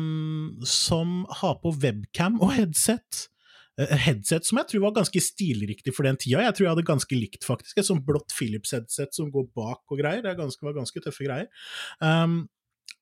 [0.67, 3.27] som har på webcam og headset.
[3.77, 6.41] Eh, headset som jeg tror var ganske stilriktig for den tida.
[6.41, 7.77] Jeg tror jeg hadde ganske likt, faktisk.
[7.77, 10.23] Et sånt blått Philips-headset som går bak og greier.
[10.25, 11.51] Det ganske, var ganske tøffe greier.
[12.01, 12.47] Ehm,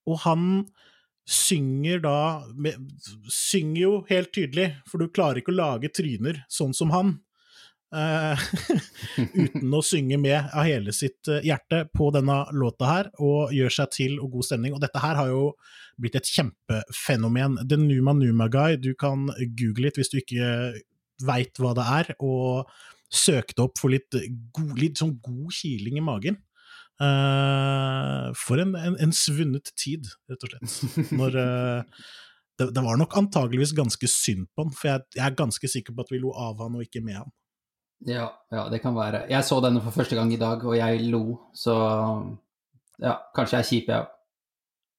[0.05, 0.65] og han
[1.25, 2.17] synger da
[3.33, 7.15] Synger jo helt tydelig, for du klarer ikke å lage tryner sånn som han.
[7.95, 8.45] Eh,
[9.45, 13.77] uten å synge med av hele sitt eh, hjerte på denne låta her, og gjør
[13.79, 14.75] seg til og god stemning.
[14.75, 15.45] Og dette her har jo
[16.01, 17.61] blitt et kjempefenomen.
[17.63, 20.49] The Numa Numa Guy, du kan google litt hvis du ikke
[21.25, 22.67] veit hva det er, og
[23.15, 24.17] søk det opp for litt,
[24.55, 26.41] god, litt sånn god kiling i magen.
[26.95, 31.09] Uh, for en, en, en svunnet tid, rett og slett.
[31.15, 32.05] Når uh,
[32.59, 35.95] det, det var nok antageligvis ganske synd på han, for jeg, jeg er ganske sikker
[35.95, 37.33] på at vi lo av han og ikke med han.
[38.05, 39.25] Ja, ja, det kan være.
[39.31, 41.23] Jeg så denne for første gang i dag, og jeg lo,
[41.55, 41.75] så
[43.01, 44.11] ja, kanskje jeg er kjip, jeg òg.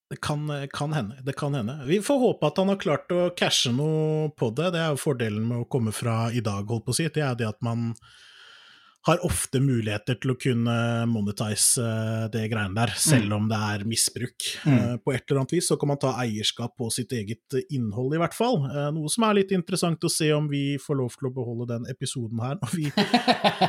[0.07, 1.17] Det kan, kan hende.
[1.27, 1.81] det kan hende.
[1.89, 4.69] Vi får håpe at han har klart å cashe noe på det.
[4.77, 7.09] Det er jo fordelen med å komme fra i dag, holdt på å si.
[7.11, 7.89] Det er det at man
[9.07, 13.85] har ofte muligheter til å kunne monetize eh, det greiene der, selv om det er
[13.87, 14.49] misbruk.
[14.67, 14.77] Mm.
[14.77, 18.17] Eh, På et eller annet vis så kan man ta eierskap på sitt eget innhold,
[18.17, 18.59] i hvert fall.
[18.67, 21.69] Eh, Noe som er litt interessant å se om vi får lov til å beholde
[21.71, 22.59] den episoden her.
[22.63, 22.91] når vi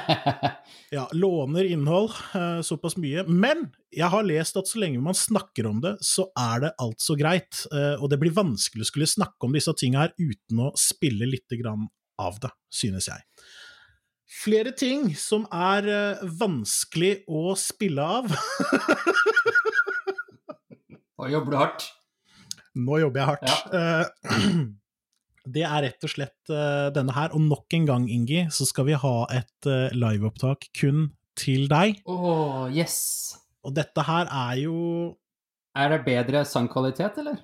[0.98, 3.28] ja, låner innhold eh, såpass mye.
[3.30, 7.18] Men jeg har lest at så lenge man snakker om det, så er det altså
[7.20, 7.62] greit.
[7.70, 11.30] Eh, og det blir vanskelig å skulle snakke om disse tinga her uten å spille
[11.30, 11.86] lite grann
[12.18, 13.22] av det, synes jeg.
[14.28, 18.28] Flere ting som er eh, vanskelig å spille av.
[21.18, 21.86] Nå jobber du hardt?
[22.78, 23.72] Nå jobber jeg hardt.
[23.72, 24.60] Eh,
[25.58, 27.32] Det er rett og slett eh, denne her.
[27.32, 31.06] Og nok en gang, Ingi, så skal vi ha et liveopptak kun
[31.40, 32.02] til deg.
[32.04, 32.98] Åh, yes.
[33.64, 34.76] Og dette her er jo
[35.78, 37.40] Er det bedre sangkvalitet, eller?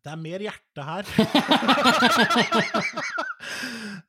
[0.00, 1.10] Det er mer hjerte her.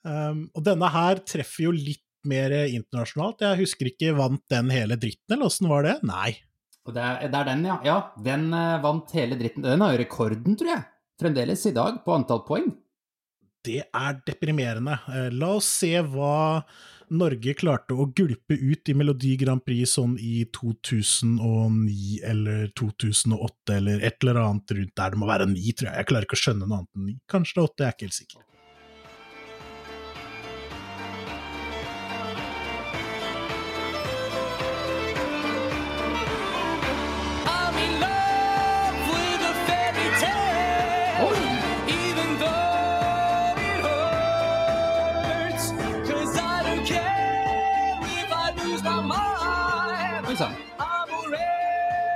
[0.08, 3.42] um, og denne her treffer jo litt mer internasjonalt.
[3.44, 5.98] Jeg husker ikke, vant den hele dritten, eller åssen var det?
[6.08, 6.36] Nei.
[6.88, 7.76] Og det er, det er den, ja.
[7.86, 9.66] Ja, den eh, vant hele dritten.
[9.66, 10.82] Den har jo rekorden, tror jeg.
[11.22, 12.72] Fremdeles i dag, på antall poeng.
[13.62, 14.98] Det er deprimerende.
[15.12, 16.64] Eh, La oss se hva
[17.12, 24.06] Norge klarte å gulpe ut i Melodi Grand Prix sånn i 2009 eller 2008 eller
[24.08, 25.12] et eller annet rundt der.
[25.12, 25.98] Det må være ni, tror jeg.
[26.00, 27.18] Jeg klarer ikke å skjønne noe annet enn ni.
[27.32, 28.48] Kanskje det er åtte, jeg er ikke helt sikker.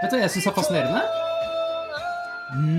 [0.02, 1.04] Vet du hva jeg syns er fascinerende?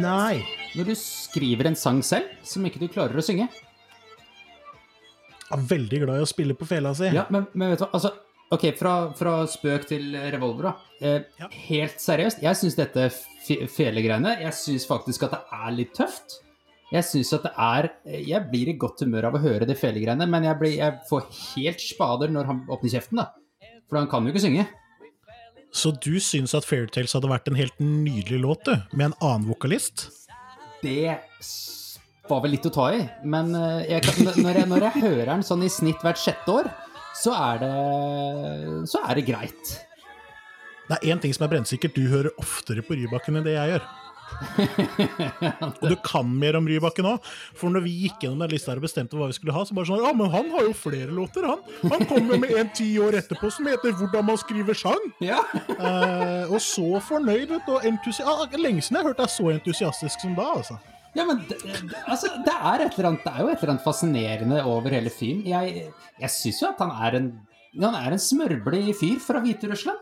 [0.02, 0.42] Nei.
[0.76, 3.48] Når du skriver en sang selv som ikke du klarer å synge.
[5.46, 7.08] Jeg er veldig glad i å spille på fela si.
[7.14, 8.14] Ja, men, men vet du hva, altså
[8.54, 10.72] Ok, fra, fra spøk til revolver, da.
[11.02, 11.48] Eh, Ja.
[11.66, 13.08] Helt seriøst, jeg syns dette
[13.42, 16.36] fe- felegreiene Jeg syns faktisk at det er litt tøft.
[16.94, 17.88] Jeg syns at det er
[18.22, 21.26] Jeg blir i godt humør av å høre de felegreiene, men jeg, blir, jeg får
[21.56, 23.26] helt spader når han åpner kjeften, da.
[23.90, 24.68] For han kan jo ikke synge.
[25.76, 29.48] Så du syns at Fairytales hadde vært en helt nydelig låt, du, med en annen
[29.50, 30.08] vokalist?
[30.80, 31.12] Det
[32.26, 35.28] var vel litt å ta i, men eh, jeg kan, når, jeg, når jeg hører
[35.34, 36.70] den sånn i snitt hvert sjette år,
[37.16, 37.74] så er det,
[38.88, 39.76] så er det greit.
[40.86, 43.74] Det er én ting som er brennsikkert, du hører oftere på Rybakken enn det jeg
[43.74, 43.86] gjør.
[45.80, 47.28] Og du kan mer om Rybakken òg.
[47.56, 49.88] for når vi gikk gjennom den lista og bestemte hva vi skulle ha, så bare
[49.90, 51.62] sånn Ja, men han har jo flere låter, han.
[51.94, 55.08] Han kommer med en ti år etterpå som heter 'Hvordan man skriver sang'.
[55.20, 55.40] Ja.
[55.76, 57.72] Eh, og så fornøyd, vet du.
[57.76, 58.26] Og entusiastisk.
[58.26, 60.78] ah, lenge siden jeg har hørt deg så entusiastisk som da, altså.
[61.16, 61.56] Ja, men det,
[62.06, 65.10] altså, det, er et eller annet, det er jo et eller annet fascinerende over hele
[65.10, 65.46] fyren.
[65.46, 67.30] Jeg, jeg syns jo at han er en
[67.76, 69.98] han er en smørblid fyr fra Hviterussland.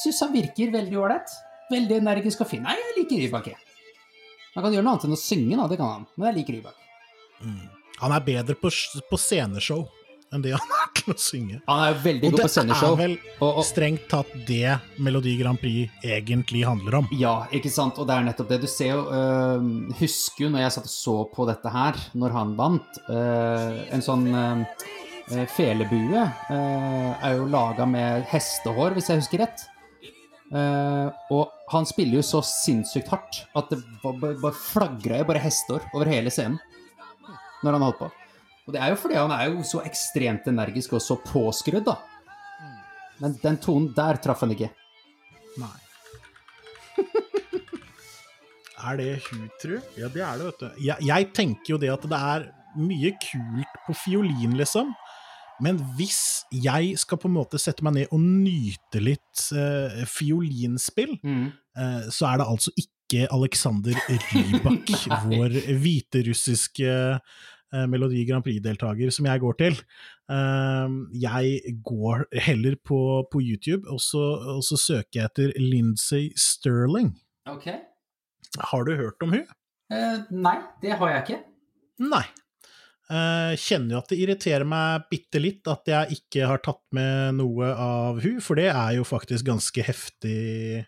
[0.00, 1.34] Syns han virker veldig ålreit.
[1.70, 2.64] Veldig energisk og fin.
[2.66, 3.58] Nei, jeg liker Rybak, jeg.
[4.56, 6.06] Han kan gjøre noe annet enn å synge, da, det kan han.
[6.16, 6.86] Men jeg liker Rybak.
[8.00, 8.70] Han er bedre på,
[9.10, 9.86] på sceneshow
[10.30, 11.58] enn det han er til å synge.
[11.66, 12.92] Han er veldig Og god på sceneshow.
[12.92, 17.10] Og det er vel Og, og, strengt tatt det Melodi Grand Prix egentlig handler om.
[17.18, 17.98] Ja, ikke sant.
[17.98, 18.60] Og det er nettopp det.
[18.62, 19.66] Du ser jo øh,
[20.00, 23.02] Husker jo når jeg satt og så på dette her, når han vant.
[23.10, 24.62] øh, en sånn øh,
[25.34, 29.66] øh, felebue øh, er jo laga med hestehår, hvis jeg husker rett.
[30.50, 35.26] Eh, og han spiller jo så sinnssykt hardt at det ba- ba- bare flagra jo
[35.28, 36.56] bare hestehår over hele scenen
[37.62, 38.08] når han holdt på.
[38.66, 41.96] Og det er jo fordi han er jo så ekstremt energisk og så påskrudd, da.
[43.20, 44.70] Men den tonen der traff han ikke.
[45.60, 45.78] Nei.
[48.90, 49.76] er det hun, tru?
[49.98, 50.68] Ja, det er det, vet du.
[50.86, 52.46] Jeg, jeg tenker jo det at det er
[52.80, 54.92] mye kult på fiolin, liksom.
[55.64, 61.16] Men hvis jeg skal på en måte sette meg ned og nyte litt uh, fiolinspill,
[61.76, 64.92] eh, så er det altså ikke Alexander Rybak,
[65.30, 69.78] vår hviterussiske uh, Melodi Grand Prix-deltaker, som jeg går til.
[70.30, 73.00] Eh, jeg går heller på,
[73.30, 74.24] på YouTube, og så,
[74.56, 77.12] og så søker jeg etter Lindsay Sterling.
[77.50, 77.70] Ok.
[78.72, 79.46] Har du hørt om hun?
[79.90, 81.40] Nei, det har jeg ikke.
[82.10, 82.24] Nei.
[83.10, 87.34] Eh, kjenner jo at det irriterer meg bitte litt at jeg ikke har tatt med
[87.40, 90.86] noe av hun, for det er jo faktisk ganske heftig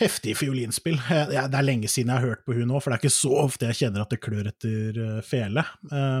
[0.00, 0.96] Heftig fiolinspill.
[1.12, 3.18] Eh, Det er lenge siden jeg har hørt på hun nå, for det er ikke
[3.20, 5.64] så ofte jeg kjenner at det klør etter eh, fele.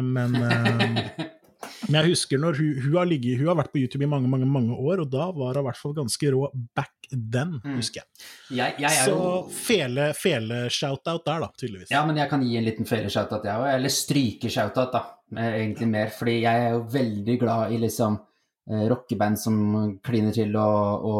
[0.04, 0.36] Men,
[1.88, 4.28] men jeg husker når hun, hun, har ligget, hun har vært på YouTube i mange,
[4.32, 6.46] mange mange år, og da var hun i hvert fall ganske rå
[6.76, 8.08] back then, husker jeg.
[8.60, 11.92] Jeg, jeg er Så jo fele, fele-shoutout der, da, tydeligvis.
[11.92, 13.68] Ja, men jeg kan gi en liten fele-shoutout, jeg òg.
[13.74, 15.02] Eller stryke-shout-out, da.
[15.36, 16.12] eh, Egentlig mer.
[16.16, 18.16] Fordi jeg er jo veldig glad i liksom
[18.70, 19.58] eh, rockeband som
[20.06, 20.70] kliner til å,
[21.10, 21.16] å,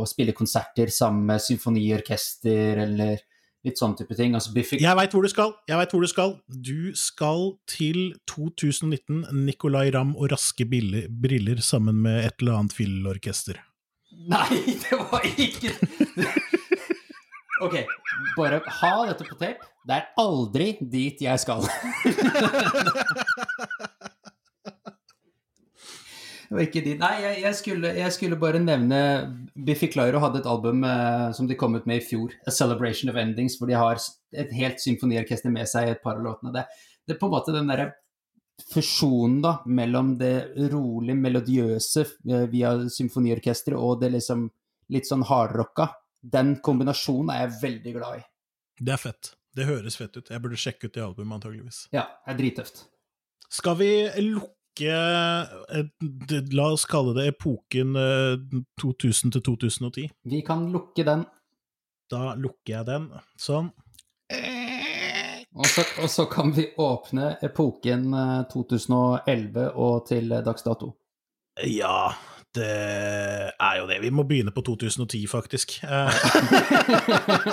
[0.00, 3.22] å spille konserter sammen med symfoniorkester eller
[3.64, 4.34] litt sånn type ting.
[4.36, 5.54] Altså Biffy Jeg veit hvor du skal!
[5.70, 8.00] Jeg vet hvor Du skal Du skal til
[8.30, 13.56] 2019 Nicolay Ramm og Raske Bille- Briller sammen med et eller annet fillorkester.
[14.28, 15.72] Nei, det var ikke
[17.64, 17.74] Ok,
[18.36, 19.62] bare ha dette på tape.
[19.88, 21.64] Det er aldri dit jeg skal.
[26.50, 26.98] Var ikke dit.
[27.00, 29.00] Nei, jeg, jeg, skulle, jeg skulle bare nevne
[29.66, 33.12] Biffy Clyro hadde et album eh, som de kom ut med i fjor, A Celebration
[33.12, 34.00] of Endings, hvor de har
[34.34, 36.52] et helt symfoniorkester med seg i et par av låtene.
[36.54, 36.66] Det,
[37.04, 37.92] det er på en måte den derre
[38.70, 40.34] fusjonen da, mellom det
[40.72, 44.48] rolig melodiøse eh, via symfoniorkesteret og det liksom
[44.94, 45.88] litt sånn hardrocka.
[46.20, 48.26] Den kombinasjonen er jeg veldig glad i.
[48.80, 49.34] Det er fett.
[49.54, 50.30] Det høres fett ut.
[50.30, 51.84] Jeg burde sjekke ut det albumet, antageligvis.
[51.94, 52.84] Ja, det er drittøft.
[53.54, 53.90] Skal vi
[54.24, 55.84] lukke eh,
[56.28, 58.36] det- La oss kalle det epoken eh,
[58.80, 60.08] 2000 til 2010.
[60.24, 61.24] Vi kan lukke den,
[62.10, 63.08] Da lukker jeg den.
[63.40, 63.70] Sånn.
[65.54, 70.92] og så, og så kan vi åpne epoken eh, 2011 og til eh, dags dato.
[71.64, 72.10] Ja,
[72.54, 72.66] det
[73.60, 74.00] er jo det.
[74.02, 75.78] Vi må begynne på 2010, faktisk.
[75.82, 76.10] Eh,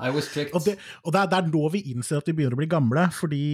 [0.00, 0.54] I was tricked.
[0.54, 2.68] Og, det, og det, er, det er nå vi innser at vi begynner å bli
[2.70, 3.44] gamle, fordi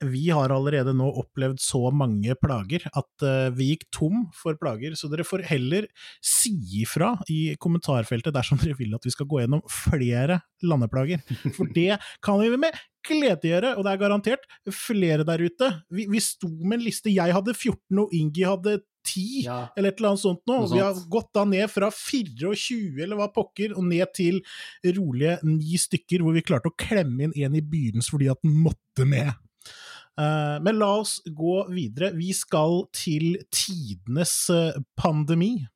[0.00, 4.94] vi har allerede nå opplevd så mange plager at eh, vi gikk tom for plager,
[4.96, 5.88] så dere får heller
[6.24, 11.20] si ifra i kommentarfeltet dersom dere vil at vi skal gå gjennom flere landeplager.
[11.56, 12.76] For det kan vi med
[13.06, 14.42] glede gjøre, og det er garantert
[14.76, 15.70] flere der ute.
[15.92, 18.78] Vi, vi sto med en liste, jeg hadde 14 og Ingi hadde
[19.08, 19.60] 10 Ja.
[19.76, 20.42] eller et eller annet sånt.
[20.48, 24.42] Noe Vi har gått da ned fra 24, eller hva pokker, og ned til
[24.84, 28.58] rolige ni stykker, hvor vi klarte å klemme inn en i begynnelsen fordi at den
[28.64, 29.32] måtte med.
[30.18, 32.12] Eh, men la oss gå videre.
[32.16, 35.56] Vi skal til tidenes eh, pandemi.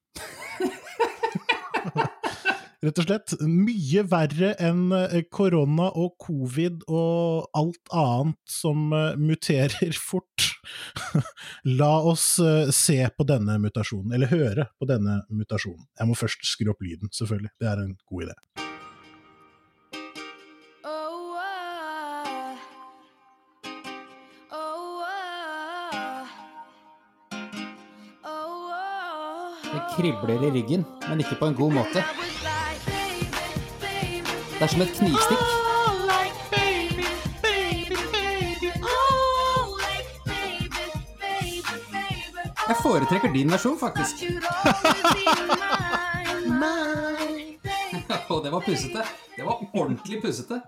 [2.85, 3.35] Rett og slett.
[3.49, 10.51] Mye verre enn eh, korona og covid og alt annet som muterer fort.
[11.68, 12.26] La oss
[12.74, 15.87] se på denne mutasjonen, eller høre på denne mutasjonen.
[16.01, 17.53] Jeg må først skru opp lyden, selvfølgelig.
[17.61, 18.37] Det er en god idé.
[29.97, 32.05] Kribler i ryggen, men ikke på en god måte.
[34.55, 35.45] Det er som et knivstikk.
[42.64, 44.24] Jeg foretrekker din versjon, faktisk.
[48.28, 49.05] Og det var pussete.
[49.36, 50.61] Det var ordentlig pussete.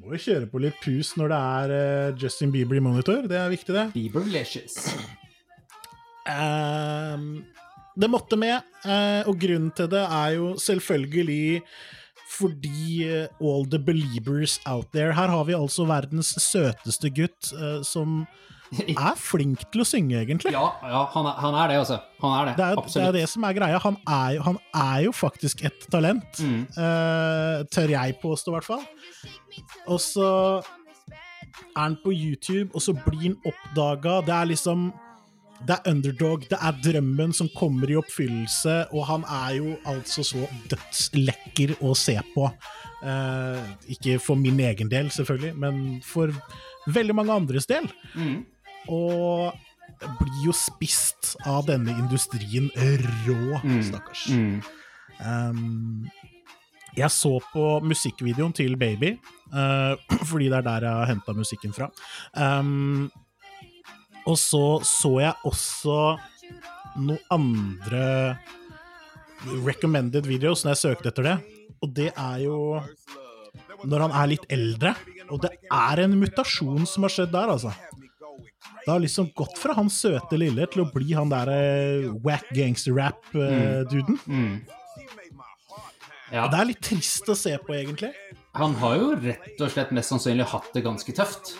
[0.00, 3.24] Må jo kjøre på litt pus når det er eh, Justin Bieber i monitor.
[3.26, 3.86] Det er viktig, det.
[3.94, 4.76] Bieber Licious.
[6.30, 7.42] Ehm,
[8.00, 11.64] det måtte med, eh, og grunnen til det er jo selvfølgelig
[12.30, 17.82] fordi eh, all the believers out there Her har vi altså verdens søteste gutt eh,
[17.86, 18.22] som
[18.86, 20.52] er flink til å synge, egentlig.
[20.54, 21.96] Ja, ja han, er, han er det, altså.
[22.22, 22.52] Han er det.
[22.60, 23.80] Det er, det er det som er greia.
[23.82, 26.38] Han er han er jo faktisk et talent.
[26.38, 26.60] Mm.
[26.76, 28.84] Uh, tør jeg påstå, i hvert fall.
[29.90, 30.30] Og så
[30.62, 34.20] er han på YouTube, og så blir han oppdaga.
[34.28, 34.92] Det er liksom
[35.66, 40.24] Det er underdog, det er drømmen som kommer i oppfyllelse, og han er jo altså
[40.24, 42.46] så dødslekker å se på.
[43.04, 46.32] Eh, ikke for min egen del, selvfølgelig, men for
[46.88, 47.88] veldig mange andres del.
[48.16, 48.40] Mm.
[48.88, 49.52] Og
[50.20, 52.70] blir jo spist av denne industrien
[53.26, 54.28] rå, stakkars.
[54.32, 54.60] Mm.
[55.20, 56.08] Um,
[56.96, 59.14] jeg så på musikkvideoen til Baby,
[59.52, 59.94] uh,
[60.30, 61.90] fordi det er der jeg har henta musikken fra.
[62.34, 63.10] Um,
[64.28, 65.98] og så så jeg også
[67.00, 68.36] noen andre
[69.64, 71.36] recommended videos når jeg søkte etter det,
[71.80, 72.58] og det er jo
[73.88, 74.92] når han er litt eldre.
[75.30, 77.70] Og det er en mutasjon som har skjedd der, altså.
[78.80, 82.50] Det har liksom gått fra han søte lille til å bli han der eh, whack
[82.56, 84.18] gangster-rap-duden.
[84.26, 84.58] Mm.
[86.30, 88.12] Ja, Og det er litt trist å se på, egentlig.
[88.58, 91.54] han har jo rett og slett mest sannsynlig hatt det ganske tøft.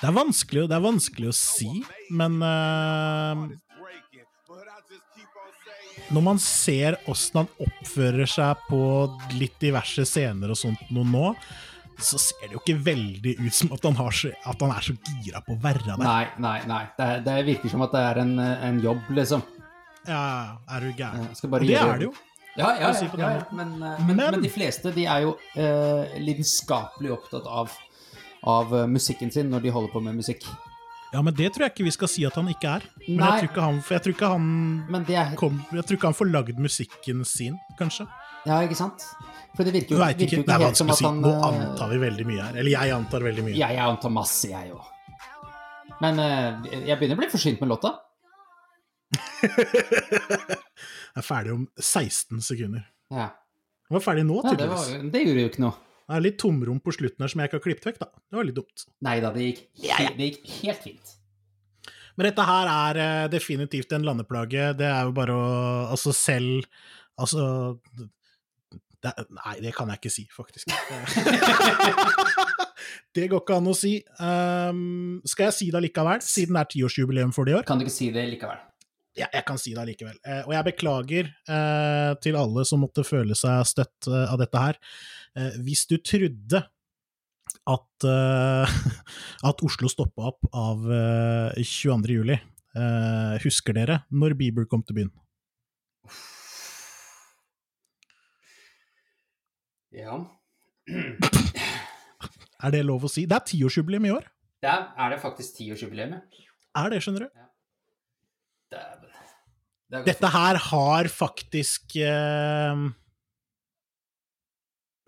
[0.00, 1.70] Det er vanskelig, det er vanskelig å si,
[2.14, 3.48] men uh,
[6.14, 8.78] Når man ser åssen han oppfører seg på
[9.36, 11.32] litt diverse scener og sånt noe nå,
[11.98, 14.86] så ser det jo ikke veldig ut som at han, har så, at han er
[14.86, 15.98] så gira på å være der.
[16.00, 16.84] Nei, nei, nei.
[16.96, 19.42] Det, er- det virker som at det er en, en jobb, liksom.
[20.06, 20.22] Ja,
[20.76, 21.26] er du gæren?
[21.50, 22.14] Bare Og det er det jo.
[22.58, 27.12] Ja, ja, ja, ja, eh, men, Men- men de fleste de er jo uh, lidenskapelig
[27.18, 27.74] opptatt av,
[28.46, 30.44] av eh, musikken sin når de holder på med musikk.
[31.12, 32.82] Ja, men det tror jeg ikke vi skal si at han ikke er.
[33.06, 33.28] Men Nei.
[33.28, 34.48] jeg tror ikke han, jeg tror ikke han
[34.92, 38.04] Men det er kom, Jeg tror ikke han får lagd musikken sin, kanskje.
[38.44, 39.06] Ja, ikke sant?
[39.56, 40.58] For det virker jo, ikke, virker ikke.
[40.60, 42.58] jo helt som at han Nå eh, antar vi veldig mye her.
[42.60, 43.56] Eller jeg antar veldig mye.
[43.56, 44.84] Ja, jeg antar masse, jeg òg.
[46.04, 47.96] Men eh, jeg begynner å bli forsynt med låta.
[49.48, 52.84] Jeg er ferdig om 16 sekunder.
[53.10, 53.30] Ja,
[53.88, 55.12] Jeg var ferdig nå, ja det, var, tydeligvis.
[55.14, 55.76] det gjorde jo ikke noe.
[56.08, 58.08] Det er litt tomrom på slutten her som jeg ikke har klippet vekk, da.
[58.16, 58.84] Det var litt dumt.
[59.04, 61.10] Nei da, det det gikk helt fint.
[62.16, 64.70] Men dette her er eh, definitivt en landeplage.
[64.80, 65.50] Det er jo bare å
[65.92, 66.64] Altså selv
[67.18, 67.44] Altså
[69.04, 70.72] det, Nei, det kan jeg ikke si, faktisk.
[73.14, 73.92] det går ikke an å si.
[74.18, 77.68] Um, skal jeg si det allikevel, siden det er tiårsjubileum for det i år?
[77.68, 78.58] Kan du ikke si det likevel?
[79.18, 80.18] Ja, jeg kan si det allikevel.
[80.22, 84.62] Eh, og jeg beklager eh, til alle som måtte føle seg støtt eh, av dette
[84.62, 84.78] her.
[85.38, 86.60] Eh, hvis du trodde
[87.68, 88.76] at, eh,
[89.48, 92.16] at Oslo stoppa opp av eh, 22.
[92.18, 92.38] juli,
[92.74, 95.12] eh, husker dere når Bieber kom til byen?
[99.94, 100.18] Ja.
[102.58, 103.22] Er det lov å si?
[103.30, 104.24] Det er tiårsjubileum i år.
[104.58, 106.16] Det er det faktisk tiårsjubileum.
[106.18, 106.46] ja.
[106.78, 107.28] Er det, skjønner du?
[107.38, 107.46] Ja.
[108.72, 109.14] Det er godt.
[110.04, 112.82] Dette her har faktisk eh,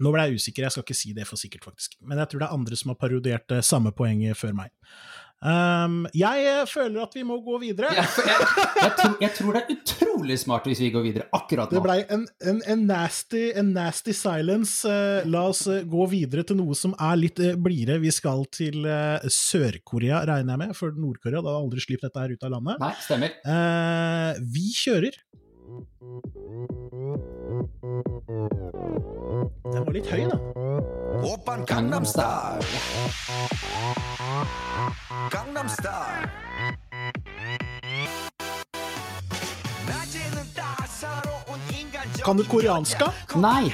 [0.01, 1.99] Nå ble jeg usikker, jeg skal ikke si det for sikkert, faktisk.
[2.01, 4.73] Men jeg tror det er andre som har parodiert det samme poenget før meg.
[5.41, 7.89] Um, jeg eh, føler at vi må gå videre.
[7.97, 11.71] Jeg, jeg, jeg, tror, jeg tror det er utrolig smart hvis vi går videre akkurat
[11.73, 11.85] Det nå.
[11.87, 14.85] blei en, en, en, nasty, en nasty silence.
[14.85, 18.03] Uh, la oss uh, gå videre til noe som er litt uh, blidere.
[18.05, 22.37] Vi skal til eh, Sør-Korea, regner jeg med, for Nord-Korea har aldri sluppet dette her
[22.37, 22.85] ut av landet.
[22.85, 23.41] Nei, stemmer.
[23.41, 25.17] Eh, vi kjører.
[29.73, 30.37] Den var litt høy, da.
[31.23, 32.65] Åpan Gangnam Style.
[35.31, 36.31] Gangnam Style.
[42.25, 42.97] Kan du koreansk?
[43.37, 43.73] Nei.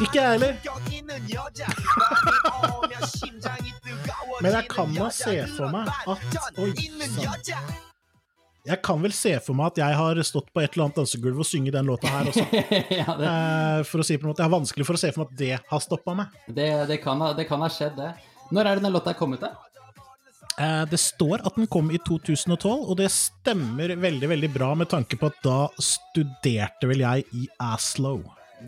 [0.00, 0.54] Ikke jeg heller.
[4.42, 6.18] Men jeg kan da se for meg at
[6.62, 7.87] Oi sann.
[8.68, 11.38] Jeg kan vel se for meg at jeg har stått på et eller annet dansegulv
[11.40, 12.44] og synge den låta her også.
[13.00, 14.42] ja, det, Eh, for å si på en måte.
[14.44, 16.34] Jeg har vanskelig for å se for meg at det har stoppa meg.
[16.46, 18.10] det, det, kan ha, det kan ha skjedd, det.
[18.52, 19.52] Når er det den låta kommet da?
[20.58, 24.90] Eh, Det står at den kom i 2012, og det stemmer veldig veldig bra med
[24.90, 28.18] tanke på at da studerte vel jeg i Aslo.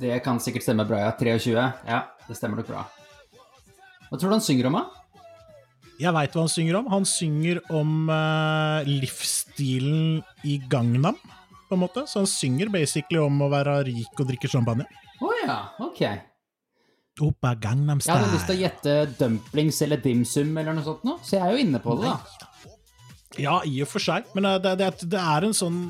[0.01, 1.13] Det kan sikkert stemme bra, ja.
[1.19, 1.67] 23.
[1.91, 2.87] Ja, det stemmer nok bra.
[4.11, 5.00] Hva tror du han synger om, da?
[6.01, 6.89] Jeg veit hva han synger om.
[6.95, 11.19] Han synger om uh, livsstilen i Gangnam,
[11.69, 12.07] på en måte.
[12.09, 14.89] Så han synger basically om å være rik og drikke champagne.
[15.21, 16.03] Å ja, ok.
[17.21, 21.19] Oppa Gangnam Jeg hadde lyst til å gjette dumplings eller dimsum eller noe sånt nå,
[21.27, 22.47] så jeg er jo inne på det, da.
[23.41, 24.31] Ja, i og for seg.
[24.35, 25.83] Men eh, det, det, det er en sånn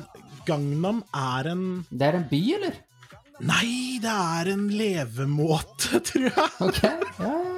[0.43, 2.81] Gangnam er en Det er en by, eller?
[3.45, 6.51] Nei, det er en levemåte, tror jeg.
[6.67, 6.83] Ok.
[6.83, 7.50] Ja, ja, ja.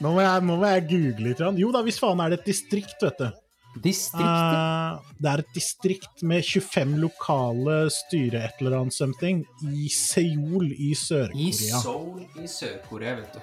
[0.00, 1.44] Nå må jeg, nå må jeg google litt.
[1.60, 3.30] Jo da, hvis faen er det et distrikt, vet du.
[3.84, 4.26] Distrikt.
[4.26, 10.72] Eh, det er et distrikt med 25 lokale styre et eller annet something i Seoul
[10.74, 11.46] i Sør-Korea.
[11.46, 13.40] I Seoul i Sør-Korea, vet du.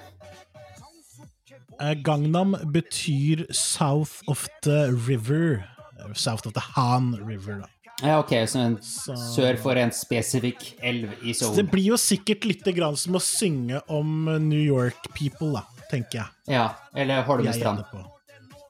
[1.80, 5.64] Uh, Gangnam betyr South of the River.
[6.00, 7.68] Eh, South of the Han River, da.
[8.02, 11.56] Ja, ok, så en Så- sør for en spesifikk elv i Så Seoul.
[11.56, 16.20] det blir jo sikkert litt grann som å synge om New York people, da, tenker
[16.20, 16.54] jeg.
[16.54, 17.84] Ja, eller Holmestrand.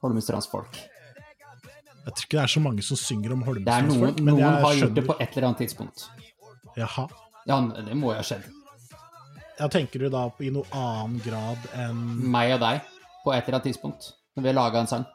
[0.01, 0.77] Holmestrands folk.
[2.05, 4.63] Jeg tror ikke det er så mange som synger om noen, Holmestrandsfolk, men noen jeg
[4.63, 6.05] har gjort det på et eller annet tidspunkt.
[6.79, 7.05] Jaha.
[7.49, 8.47] Ja, det må jo ha skjedd.
[9.59, 11.99] Ja, tenker du da i noe annen grad enn
[12.31, 12.79] Meg og deg
[13.25, 15.05] på et eller annet tidspunkt, når vi har laga en sang.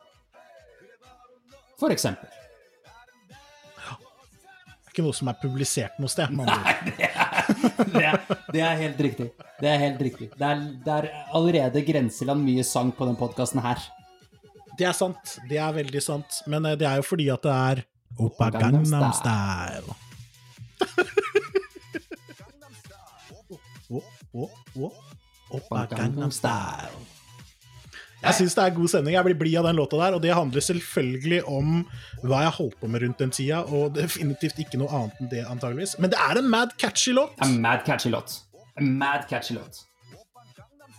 [1.81, 2.29] For eksempel.
[3.29, 6.31] Det er Ikke noe som er publisert noe sted.
[6.37, 6.47] Nei,
[6.99, 7.25] det er,
[7.91, 8.21] Det er,
[8.55, 9.31] det er helt riktig.
[9.65, 10.27] Det er helt riktig.
[10.37, 13.81] Det er, det er allerede grenseland mye sang på den podkasten her.
[14.77, 15.39] Det er sant.
[15.49, 16.43] Det er veldig sant.
[16.51, 17.81] Men eh, det er jo fordi at det er
[18.21, 19.97] Oppa Gangnam Style.
[25.55, 27.03] Oppa Gangnam Style.
[28.25, 29.17] Jeg syns det er god sending.
[29.17, 30.17] Jeg blir blid av den låta der.
[30.17, 31.85] Og det handler selvfølgelig om
[32.21, 35.45] hva jeg holdt på med rundt den tida, og definitivt ikke noe annet enn det,
[35.49, 35.97] antageligvis.
[36.01, 37.37] Men det er en mad catchy låt.
[37.45, 38.44] En mad catchy låt.
[38.81, 39.85] Mad catchy låt.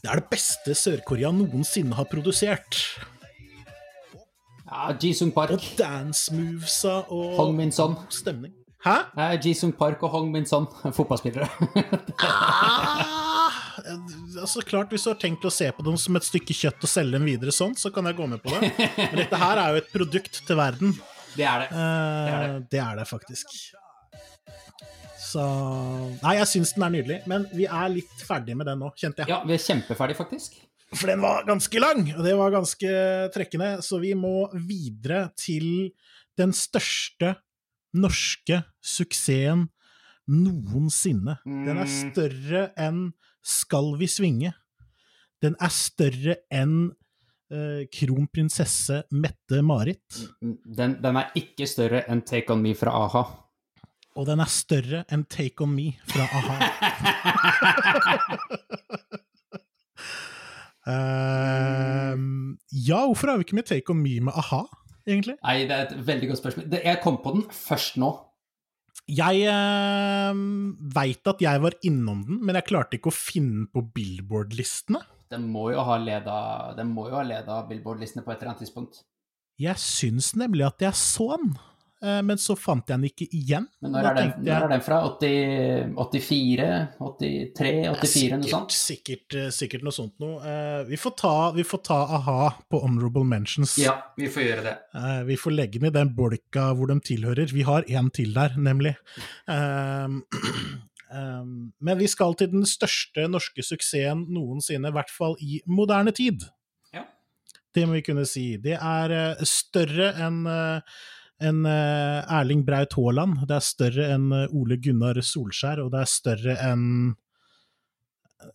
[0.03, 2.77] Det er det beste Sør-Korea noensinne har produsert.
[4.65, 5.51] Ja, Jisung Park.
[5.55, 7.95] Og dance movesa og Hong Min Son.
[8.09, 8.53] stemning.
[8.85, 8.95] Hæ?
[9.17, 10.67] Nei, Jisung Park og Hong Min Son,
[10.97, 11.47] fotballspillere.
[12.21, 13.51] Ah,
[14.41, 16.89] altså klart Hvis du har tenkt å se på dem som et stykke kjøtt og
[16.91, 18.71] selge dem videre sånn, så kan jeg gå med på det.
[18.97, 20.93] Men dette her er jo et produkt til verden.
[21.35, 21.71] Det er det.
[21.73, 21.79] Eh,
[22.25, 23.57] Det er det er det faktisk.
[25.35, 25.43] Så
[26.21, 29.23] Nei, jeg syns den er nydelig, men vi er litt ferdig med den nå, kjente
[29.25, 29.31] jeg.
[29.33, 30.55] Ja, vi er kjempeferdig, faktisk.
[30.95, 32.91] For den var ganske lang, og det var ganske
[33.35, 35.89] trekkende, så vi må videre til
[36.39, 37.33] den største
[37.95, 39.65] norske suksessen
[40.31, 41.37] noensinne.
[41.45, 41.95] Den er Mm.
[42.13, 43.13] større enn
[43.45, 44.53] Skal vi svinge?
[45.39, 46.95] Den er større enn
[47.51, 50.01] eh, kronprinsesse Mette-Marit.
[50.41, 53.21] Den, den er ikke større enn Take On Me fra a-ha.
[54.15, 56.55] Og den er større enn Take On Me fra a-ha.
[60.85, 64.61] Ehm, ja, hvorfor har vi ikke med Take On Me med a-ha,
[65.07, 65.33] egentlig?
[65.39, 66.67] Nei, det er et veldig godt spørsmål.
[66.77, 68.11] Jeg kom på den først nå.
[69.05, 70.37] Jeg uh,
[70.95, 75.01] veit at jeg var innom den, men jeg klarte ikke å finne den på Billboard-listene.
[75.33, 76.37] Den må jo ha leda,
[76.77, 79.03] den må jo ha leda Billboard-listene på et eller annet tidspunkt.
[79.61, 81.53] Jeg syns nemlig at jeg så den,
[82.25, 83.65] men så fant jeg den ikke igjen.
[83.83, 84.99] Men når er den, jeg, når er den fra?
[85.09, 86.69] 80, 84?
[86.99, 87.71] 83?
[87.95, 88.39] 84?
[88.41, 88.75] Noe sånt?
[88.75, 90.39] sikkert, eh, sikkert noe sånt noe.
[90.41, 93.77] Eh, vi, får ta, vi får ta a-ha på honorable mentions.
[93.81, 94.75] Ja, vi får gjøre det.
[94.99, 97.53] Eh, vi får legge den i den bolka hvor de tilhører.
[97.53, 98.95] Vi har én til der, nemlig.
[101.15, 106.43] Men vi skal til den største norske suksessen noensinne, i hvert fall i moderne tid.
[106.95, 107.05] Ja.
[107.75, 108.57] Det må vi kunne si.
[108.61, 110.97] Det er eh, større enn eh,
[111.43, 113.47] enn, eh, Erling Braut Haaland.
[113.47, 116.85] Det er større enn eh, Ole Gunnar Solskjær, og det er større enn
[118.41, 118.51] eh,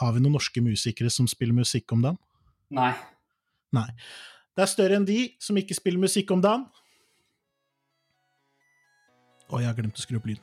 [0.00, 2.18] Har vi noen norske musikere som spiller musikk om dagen?
[2.74, 2.92] Nei.
[3.76, 3.88] Nei.
[4.56, 6.66] Det er større enn de som ikke spiller musikk om dagen.
[9.46, 10.42] Å, jeg har glemt å skru opp lyden.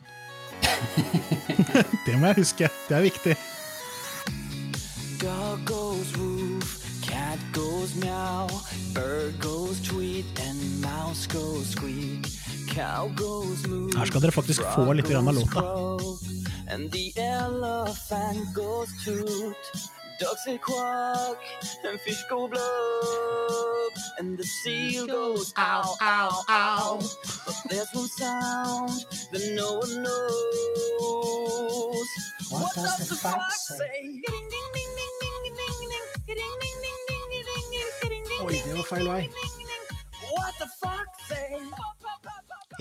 [2.06, 2.72] det må jeg huske.
[2.88, 3.36] Det er viktig.
[5.24, 6.33] God goes
[7.84, 8.48] goes meow,
[8.94, 12.28] bird goes tweet, and mouse goes squeak.
[12.68, 13.92] Cow goes moo.
[13.98, 15.60] Her skal dere faktisk få litt grann av låta.
[16.72, 19.58] and the elephant goes toot.
[20.20, 21.38] Ducks say quack,
[21.84, 27.00] and fish go blub, and the seal goes ow, ow, ow.
[27.46, 30.30] But there's one sound that no one knows.
[32.50, 34.22] What, does the fox say?
[38.44, 39.22] Oi, det var feil vei.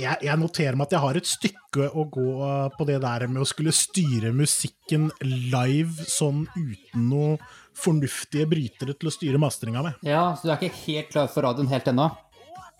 [0.00, 3.26] Jeg, jeg noterer meg at jeg har et stykke å gå eh, på det der
[3.28, 7.36] med å skulle styre musikken live sånn uten noe
[7.78, 10.02] fornuftige brytere til å styre mastringa med.
[10.08, 12.08] Ja, så du er ikke helt klar for radioen helt ennå?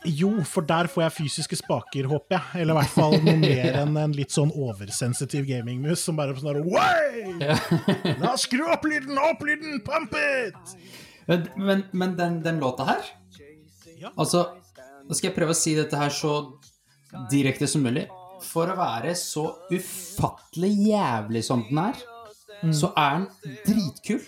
[0.09, 2.65] Jo, for der får jeg fysiske spaker, håper jeg.
[2.65, 6.57] Eller i hvert fall noe mer enn en litt sånn oversensitiv gamingmus som bare sånn
[6.57, 7.37] der Way!
[8.19, 10.77] La oss skru opp lyden, opp lyden, pump it!
[11.29, 13.03] Men, men, men den, den låta her
[14.03, 14.11] Ja.
[14.19, 14.43] Altså,
[15.07, 16.33] nå skal jeg prøve å si dette her så
[17.31, 18.09] direkte som mulig.
[18.43, 22.01] For å være så ufattelig jævlig som den er,
[22.75, 24.23] så er den dritkul.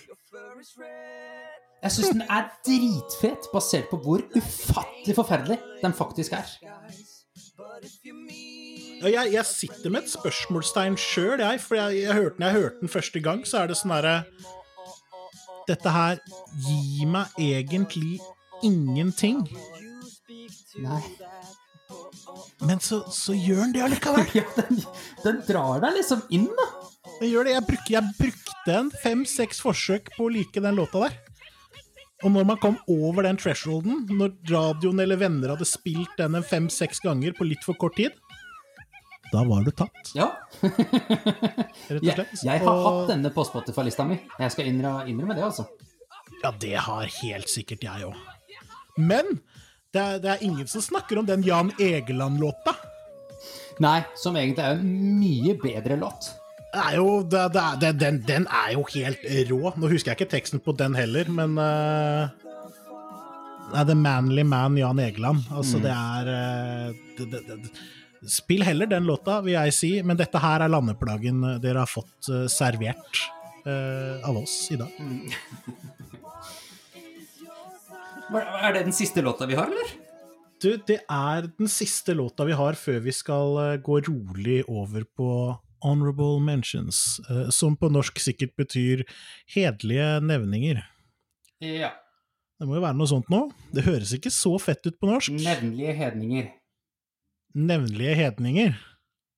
[1.83, 6.47] Jeg syns den er dritfet, basert på hvor ufattelig forferdelig den faktisk er.
[9.03, 11.59] Ja, jeg, jeg sitter med et spørsmålstegn sjøl, jeg.
[11.61, 14.15] For jeg, jeg hørte, når jeg hørte den første gang, så er det sånn derre
[15.65, 16.19] Dette her
[16.61, 18.19] gir meg egentlig
[18.65, 19.43] ingenting.
[20.83, 21.01] Nei.
[22.65, 24.25] Men så, så gjør den det allikevel.
[24.39, 24.81] Ja, den,
[25.23, 26.67] den drar deg liksom inn, da.
[27.19, 27.55] Den gjør det.
[27.55, 31.17] Jeg, bruk, jeg brukte en fem-seks forsøk på å like den låta der.
[32.23, 36.45] Og når man kom over den thresholden, når radioen eller venner hadde spilt den en
[36.47, 38.15] fem-seks ganger på litt for kort tid,
[39.31, 40.29] da var du tatt, Ja.
[40.61, 42.43] rett og Jeg, slett.
[42.45, 44.19] jeg har Og- hatt denne på Spotify-lista mi.
[44.39, 45.65] Jeg skal innrømme, det, altså.
[46.43, 48.15] Ja, det har helt sikkert jeg òg.
[48.97, 49.39] Men
[49.93, 52.75] det er, det er ingen som snakker om den Jan Egeland-låta.
[53.83, 56.29] Nei, som egentlig er en mye bedre låt.
[56.75, 59.73] Det er jo, det, det det, den, den er jo helt rå.
[59.79, 62.27] Nå husker jeg ikke teksten på den heller, men uh,
[63.71, 65.45] Det er The Manly Man Jan Egeland.
[65.55, 67.71] Altså, det er uh, det, det, det,
[68.27, 72.29] Spill heller den låta, vil jeg si, men dette her er landeplagen dere har fått
[72.31, 73.21] eh, servert
[73.67, 74.91] uh, av oss i dag.
[78.35, 79.91] Er det den siste låta vi har, eller?
[80.57, 85.05] Du, det er den siste låta vi har før vi skal eh, gå rolig over
[85.05, 85.29] på
[85.85, 87.19] honorable mentions,
[87.53, 89.03] som på norsk sikkert betyr
[89.53, 90.81] hederlige nevninger.
[91.61, 91.91] Ja.
[92.57, 93.43] Det må jo være noe sånt nå.
[93.75, 95.35] Det høres ikke så fett ut på norsk.
[95.45, 96.49] Nevnlige hedninger.
[97.55, 98.73] Nevnlige hedninger.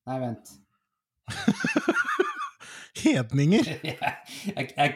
[0.08, 0.50] Nei, vent.
[3.04, 3.68] Hedninger?
[4.56, 4.90] jeg, I,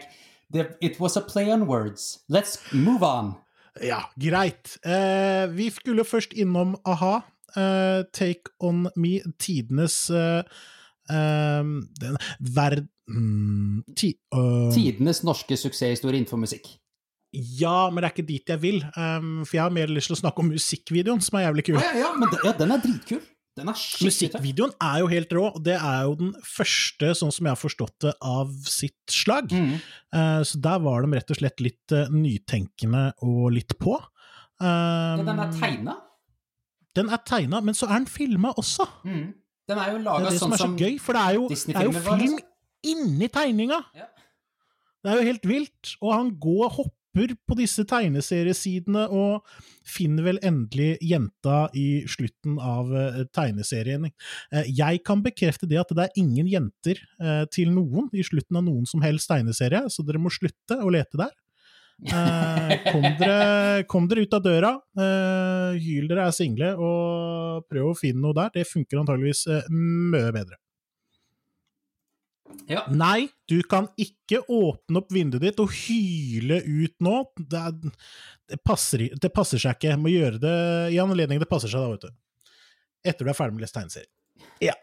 [0.54, 2.20] det, it was a play on words.
[2.34, 3.36] Let's move on.
[3.84, 4.78] Ja, greit.
[4.86, 7.22] Eh, vi skulle først innom a-ha.
[7.56, 10.42] Eh, Take On Me, tidenes eh,
[11.10, 11.64] eh,
[12.02, 12.88] den, verd...
[13.12, 16.70] Mm, ti, uh, Tidenes norske suksesshistorie innenfor musikk.
[17.32, 18.82] Ja, men det er ikke dit jeg vil.
[18.96, 21.78] Um, for jeg har mer lyst til å snakke om musikkvideoen, som er jævlig kul.
[21.80, 23.22] Ja, ja, ja, men det, ja, den er dritkul.
[23.60, 23.84] Den er.
[24.08, 27.60] Musikkvideoen er jo helt rå, og det er jo den første, sånn som jeg har
[27.60, 29.52] forstått det, av sitt slag.
[29.56, 29.74] Mm.
[30.12, 33.98] Uh, så der var de rett og slett litt uh, nytenkende og litt på.
[33.98, 34.08] Ja,
[34.62, 35.94] Um, den er tegna.
[36.94, 38.86] Den er tegna, men så er den filma også.
[39.08, 39.32] Mm.
[39.72, 41.18] Den er jo laga sånn som Det er det som sånn er så gøy, for
[41.18, 42.50] det er jo, det er jo Disney-filmer var, film liksom.
[42.92, 43.80] inni tegninga!
[43.98, 44.10] Ja.
[45.02, 45.94] Det er jo helt vilt.
[45.98, 49.48] Og han går og hopper på disse tegneseriesidene og
[49.88, 54.08] finner vel endelig jenta i slutten av eh, tegneserien.
[54.08, 58.62] Eh, jeg kan bekrefte det at det er ingen jenter eh, til noen i slutten
[58.62, 61.36] av noen som helst tegneserie, så dere må slutte å lete der.
[62.02, 64.72] Kom, dere, kom dere ut av døra,
[65.78, 68.50] hyl dere er single, og prøv å finne noe der.
[68.56, 70.58] Det funker antageligvis mye bedre.
[72.72, 72.86] Ja.
[72.94, 77.16] Nei, du kan ikke åpne opp vinduet ditt og hyle ut nå.
[77.38, 77.96] Det, er,
[78.52, 79.98] det, passer, det passer seg ikke.
[80.00, 80.58] Må gjøre det
[80.96, 82.54] i anledning det passer seg, da, vet du.
[83.12, 84.12] Etter du er ferdig med å lese tegneserie.
[84.62, 84.78] Ja.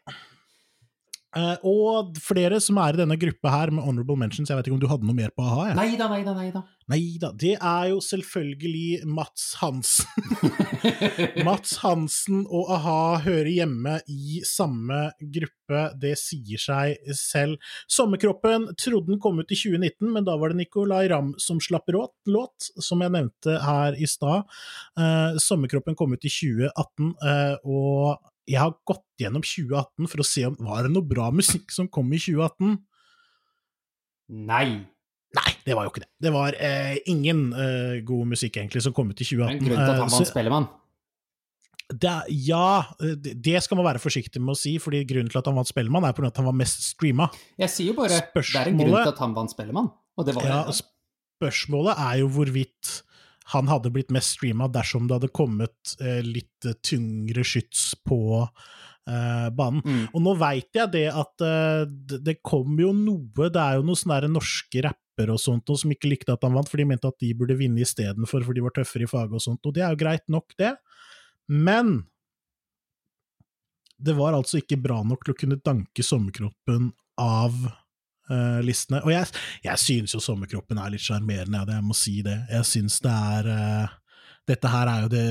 [1.36, 4.78] Eh, og flere som er i denne gruppa her med honorable mentions, jeg vet ikke
[4.78, 5.66] om du hadde noe mer på a-ha?
[5.68, 5.76] jeg?
[5.76, 6.62] Nei da, nei da, nei da.
[6.88, 10.08] Nei da, det er jo selvfølgelig Mats Hansen.
[11.48, 17.60] Mats Hansen og a-ha hører hjemme i samme gruppe, det sier seg selv.
[17.92, 21.92] Sommerkroppen trodde den kom ut i 2019, men da var det Nicolay Ramm som slapp
[21.92, 24.48] råt, låt, som jeg nevnte her i stad.
[24.96, 30.26] Uh, Sommerkroppen kom ut i 2018, uh, og jeg har gått gjennom 2018 for å
[30.26, 32.78] se om var det noe bra musikk som kom i 2018.
[34.48, 34.64] Nei.
[35.36, 36.08] Nei, det var jo ikke det.
[36.24, 39.56] Det var eh, ingen eh, god musikk egentlig som kom ut i er 2018.
[39.58, 40.68] en grunn til at han Eh, vant Spellemann.
[41.92, 42.14] det,
[42.48, 42.68] ja,
[43.04, 43.14] eh,
[43.48, 46.04] det skal man være forsiktig med å si, fordi grunnen til at han vant Spellemann,
[46.08, 47.28] er på grunn at han var mest streama.
[47.60, 49.92] Jeg sier jo bare det er en grunn til at han vant Spellemann.
[50.18, 50.78] Og det var Ja, det.
[51.36, 52.94] spørsmålet er jo hvorvidt
[53.52, 58.20] han hadde blitt mest streama dersom det hadde kommet eh, litt eh, tyngre skyts på
[58.44, 59.80] eh, banen.
[59.84, 60.02] Mm.
[60.12, 63.86] Og nå veit jeg det at eh, det, det kom jo noe Det er jo
[63.88, 66.88] noen sånne norske rappere og sånt noe som ikke likte at han vant, for de
[66.90, 69.74] mente at de burde vinne istedenfor, for de var tøffere i faget og sånt, og
[69.74, 70.76] det er jo greit nok, det.
[71.48, 72.02] Men
[73.98, 77.56] det var altså ikke bra nok til å kunne danke sommerkroppen av
[78.30, 79.00] eh, listene.
[79.04, 79.28] Og jeg,
[79.64, 82.36] jeg syns jo sommerkroppen er litt sjarmerende, ja, jeg må si det.
[82.52, 83.96] Jeg syns det er uh,
[84.48, 85.24] Dette her er jo det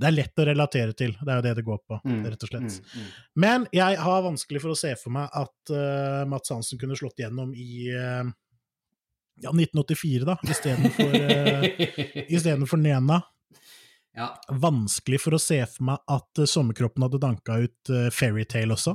[0.00, 2.46] Det er lett å relatere til, det er jo det det går på, Mm, rett
[2.46, 2.78] og slett.
[2.80, 3.10] mm, mm.
[3.44, 7.20] Men jeg har vanskelig for å se for meg at uh, Mats Hansen kunne slått
[7.20, 7.90] gjennom i
[9.42, 13.22] ja, 1984, da, istedenfor uh, istedenfor Nena.
[14.14, 14.28] Ja.
[14.46, 18.92] Vanskelig for å se for meg at Sommerkroppen hadde danka ut uh, Fairytale også.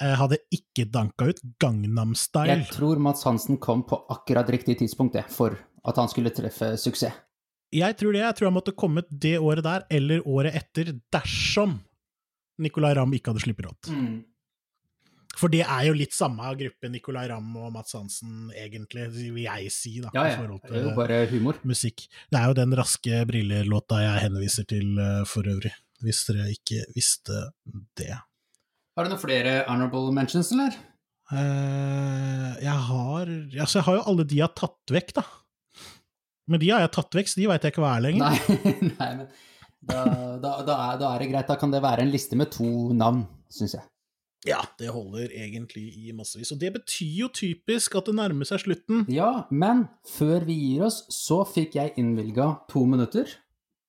[0.00, 2.54] Jeg hadde ikke danka ut Gangnam Style.
[2.54, 6.72] Jeg tror Mats Hansen kom på akkurat riktig tidspunkt det, for at han skulle treffe
[6.80, 7.18] suksess.
[7.70, 8.24] Jeg tror det.
[8.24, 11.76] Jeg tror han måtte kommet det året der, eller året etter, dersom
[12.60, 13.90] Nicolay Ramm ikke hadde sluppet rått.
[13.94, 14.16] Mm.
[15.38, 19.70] For det er jo litt samme gruppe, Nicolay Ramm og Mats Hansen, egentlig, vil jeg
[19.72, 20.58] si, da, Ja, i ja.
[20.64, 21.60] Det er jo bare humor.
[21.62, 22.08] musikk.
[22.32, 25.72] Det er jo den raske briller-låta jeg henviser til eh, for øvrig,
[26.02, 27.46] hvis dere ikke visste
[27.96, 28.18] det.
[28.96, 30.74] Har du noen flere honorable mentions, eller?
[31.30, 35.26] Uh, jeg har Altså, jeg har jo alle de jeg har tatt vekk, da.
[36.50, 38.24] Men de har jeg tatt vekk, så de veit jeg ikke hva er lenger.
[38.26, 38.64] Nei,
[38.96, 39.28] nei men
[39.80, 40.00] da,
[40.42, 41.48] da, da, er, da er det greit.
[41.48, 43.22] Da kan det være en liste med to navn,
[43.52, 43.86] syns jeg.
[44.48, 46.50] Ja, det holder egentlig i massevis.
[46.54, 49.04] Og det betyr jo typisk at det nærmer seg slutten.
[49.12, 53.28] Ja, men før vi gir oss, så fikk jeg innvilga to minutter.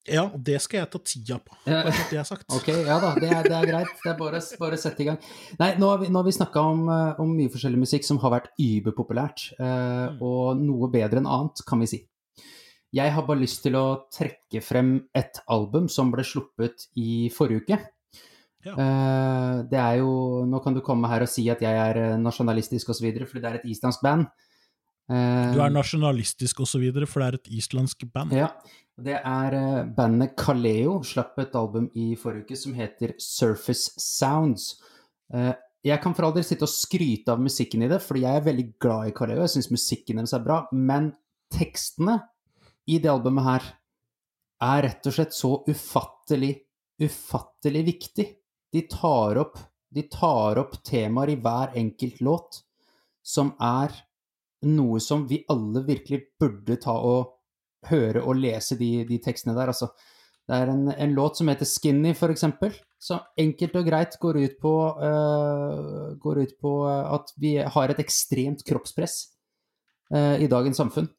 [0.10, 2.48] Ja, og det skal jeg ta tida på, bare så det er sagt.
[2.58, 3.92] Ok, ja da, det er, det er greit.
[4.02, 5.20] Det er bare, bare å sette i gang.
[5.60, 8.18] Nei, nå har vi, nå har vi snakka om, eh, om mye forskjellig musikk som
[8.24, 12.02] har vært überpopulært, eh, og noe bedre enn annet, kan vi si.
[12.92, 17.64] Jeg har bare lyst til å trekke frem et album som ble sluppet i forrige
[17.64, 17.78] uke.
[18.66, 18.74] Ja.
[18.76, 22.18] Eh, det er jo Nå kan du komme her og si at jeg er eh,
[22.22, 24.28] nasjonalistisk osv., fordi det er et islandsk band.
[25.12, 28.32] Eh, Du er nasjonalistisk videre, for det er et islandsk band.
[28.32, 28.50] ja,
[29.02, 34.80] det er eh, bandet Kaleo slapp et album i forrige uke som heter Surface Sounds.
[35.34, 35.54] Eh,
[35.84, 38.46] jeg kan for all del sitte og skryte av musikken i det, fordi jeg er
[38.46, 39.42] veldig glad i Kaleo.
[39.42, 41.12] Jeg syns musikken deres er bra, men
[41.52, 42.20] tekstene
[42.88, 43.72] i det albumet her
[44.62, 46.54] er rett og slett så ufattelig,
[47.02, 48.28] ufattelig viktig.
[48.72, 49.58] De tar opp,
[49.92, 52.62] de tar opp temaer i hver enkelt låt
[53.26, 53.92] som er
[54.68, 57.38] noe som vi alle virkelig burde ta og
[57.90, 59.72] høre og lese de, de tekstene der.
[59.74, 59.90] Altså,
[60.50, 64.42] det er en, en låt som heter Skinny, for eksempel, som enkelt og greit går
[64.44, 69.16] ut på, uh, går ut på eh, at vi har et ekstremt kroppspress
[70.14, 71.10] uh, i dagens samfunn.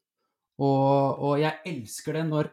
[0.63, 2.53] Og, og jeg elsker det når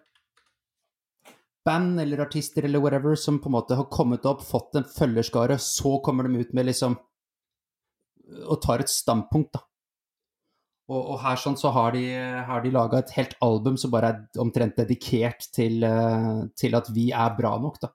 [1.68, 5.60] band eller artister eller whatever som på en måte har kommet opp, fått en følgerskare,
[5.62, 6.98] så kommer de ut med liksom
[8.46, 9.64] Og tar et standpunkt, da.
[10.90, 12.02] Og, og her sånn så har de,
[12.48, 16.90] har de laga et helt album som bare er omtrent dedikert til, eh, til at
[16.96, 17.92] vi er bra nok, da.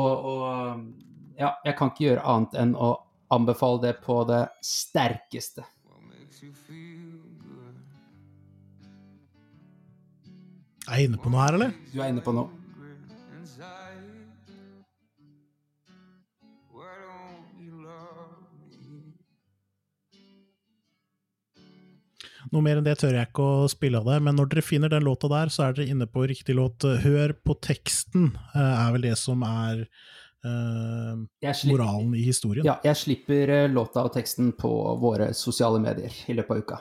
[0.00, 2.94] Og, og ja, jeg kan ikke gjøre annet enn å
[3.34, 5.66] anbefale det på det sterkeste.
[10.88, 11.76] Er jeg inne på noe her, eller?
[11.92, 12.59] Du er inne på noe.
[22.50, 24.92] Noe mer enn det tør jeg ikke å spille av det, men når dere finner
[24.92, 26.86] den låta der, så er dere inne på riktig låt.
[27.04, 32.64] Hør på teksten, eh, er vel det som er eh, slipper, moralen i historien.
[32.66, 34.70] ja, jeg slipper eh, låta og teksten på
[35.02, 36.80] våre sosiale medier i løpet av uka.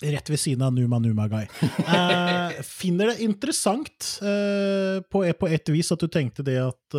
[0.00, 1.46] Rett ved siden av Numa Numa Guy.
[1.90, 6.96] Eh, finner det interessant eh, på, på et vis at du tenkte det at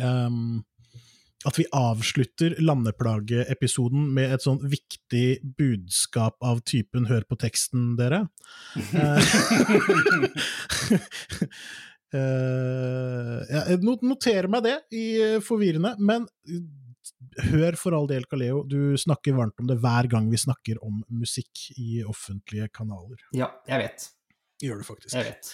[0.00, 0.62] em,
[1.44, 8.28] At vi avslutter Landeplage-episoden med et sånn viktig budskap av typen 'hør på teksten', dere.
[12.14, 13.38] Eh,
[13.74, 16.28] jeg noterer meg det i eh, forvirrende, men
[17.50, 18.62] hør for all del, Kaleo.
[18.68, 23.18] Du snakker varmt om det hver gang vi snakker om musikk i offentlige kanaler.
[23.36, 24.06] Ja, jeg vet.
[24.62, 25.16] Gjør det faktisk.
[25.16, 25.50] Jeg vet.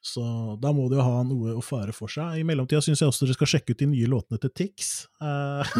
[0.00, 0.22] Så
[0.60, 2.38] da må det jo ha noe å fare for seg.
[2.40, 4.92] I mellomtida syns jeg også dere skal sjekke ut de nye låtene til Tix.
[5.20, 5.62] Eh,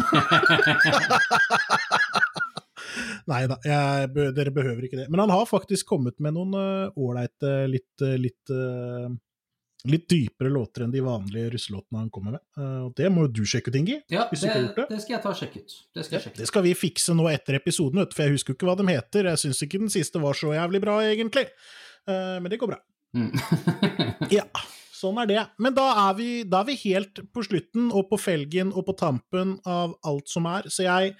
[3.31, 3.55] Nei da,
[4.11, 5.09] dere behøver ikke det.
[5.09, 6.53] Men han har faktisk kommet med noen
[6.97, 9.09] ålreite, uh, litt, eh, litt, uh,
[9.89, 12.43] litt dypere låter enn de vanlige russelåtene han kommer med.
[12.57, 13.97] Eh, og det må jo du sjekke ut, Ingi.
[14.13, 14.97] Ja, Hvis du ikke har gjort det, det.
[14.97, 15.77] det skal jeg ta og sjekke ut.
[15.95, 18.69] Det skal jeg Det skal vi fikse nå etter episoden, for jeg husker jo ikke
[18.69, 19.31] hva de heter.
[19.31, 21.47] Jeg syns ikke den siste var så jævlig bra, egentlig.
[22.07, 22.81] Eh, men det går bra.
[23.17, 23.31] Mm.
[24.37, 24.45] Ja,
[24.95, 25.45] sånn er det.
[25.59, 28.97] Men da er, vi, da er vi helt på slutten og på felgen og på
[28.99, 31.15] tampen av alt som er, så jeg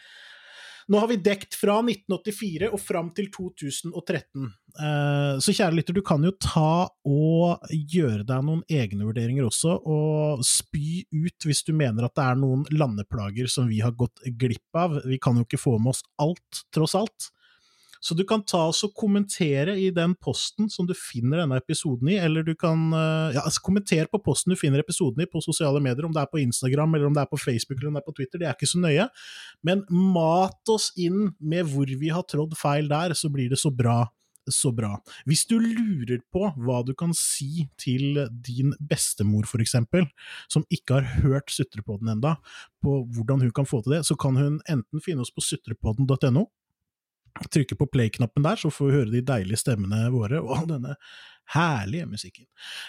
[0.92, 4.48] Nå har vi dekt fra 1984 og fram til 2013.
[4.82, 9.78] Eh, Så kjære lytter, du kan jo ta og gjøre deg noen egne vurderinger også,
[9.88, 14.20] og spy ut hvis du mener at det er noen landeplager som vi har gått
[14.42, 14.98] glipp av.
[15.06, 17.30] Vi kan jo ikke få med oss alt, tross alt.
[18.02, 22.10] Så du kan ta oss og kommentere i den posten som du finner denne episoden
[22.10, 25.42] i, eller du kan eh, ja, altså kommenter på posten du finner episoden i på
[25.46, 28.00] sosiale medier, om det er på Instagram, eller om det er på Facebook, eller om
[28.00, 29.06] det er på Twitter, det er ikke så nøye.
[29.68, 33.70] Men mat oss inn med hvor vi har trådd feil der, så blir det så
[33.74, 34.02] bra.
[34.50, 34.96] Så bra.
[35.30, 40.08] Hvis du lurer på hva du kan si til din bestemor, for eksempel,
[40.50, 42.34] som ikke har hørt Sutrepodden enda,
[42.82, 46.48] på hvordan hun kan få til det, så kan hun enten finne oss på sutrepodden.no,
[47.52, 50.98] trykke på play-knappen der, så får vi høre de deilige stemmene våre og denne
[51.52, 52.46] herlige musikken.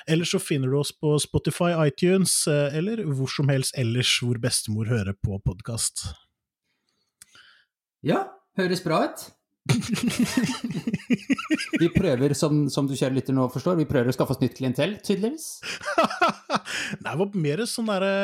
[0.06, 4.38] Eller så finner du oss på Spotify, iTunes, eh, eller hvor som helst ellers hvor
[4.42, 6.06] bestemor hører på podkast.
[8.06, 8.26] Ja,
[8.58, 9.30] høres bra ut.
[11.78, 14.56] Vi prøver, som, som du kjære lytter nå forstår, vi prøver å skaffe oss nytt
[14.58, 15.60] klientell, tydeligvis.
[16.98, 18.14] Nei, det var mer sånn derre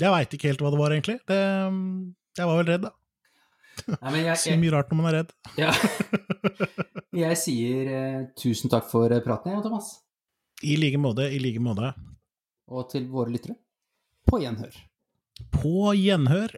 [0.00, 1.18] Jeg veit ikke helt hva det var, egentlig.
[1.30, 1.38] Det,
[2.40, 2.94] jeg var vel redd, da.
[4.02, 5.34] Nei, men jeg, Sier mye rart når man er redd.
[5.60, 5.72] Ja.
[7.20, 9.88] Jeg sier eh, tusen takk for eh, praten, jeg, Thomas.
[10.62, 11.90] I like måte, i like måte.
[12.70, 13.56] Og til våre lyttere,
[14.30, 14.76] på gjenhør.
[15.56, 16.54] På gjenhør.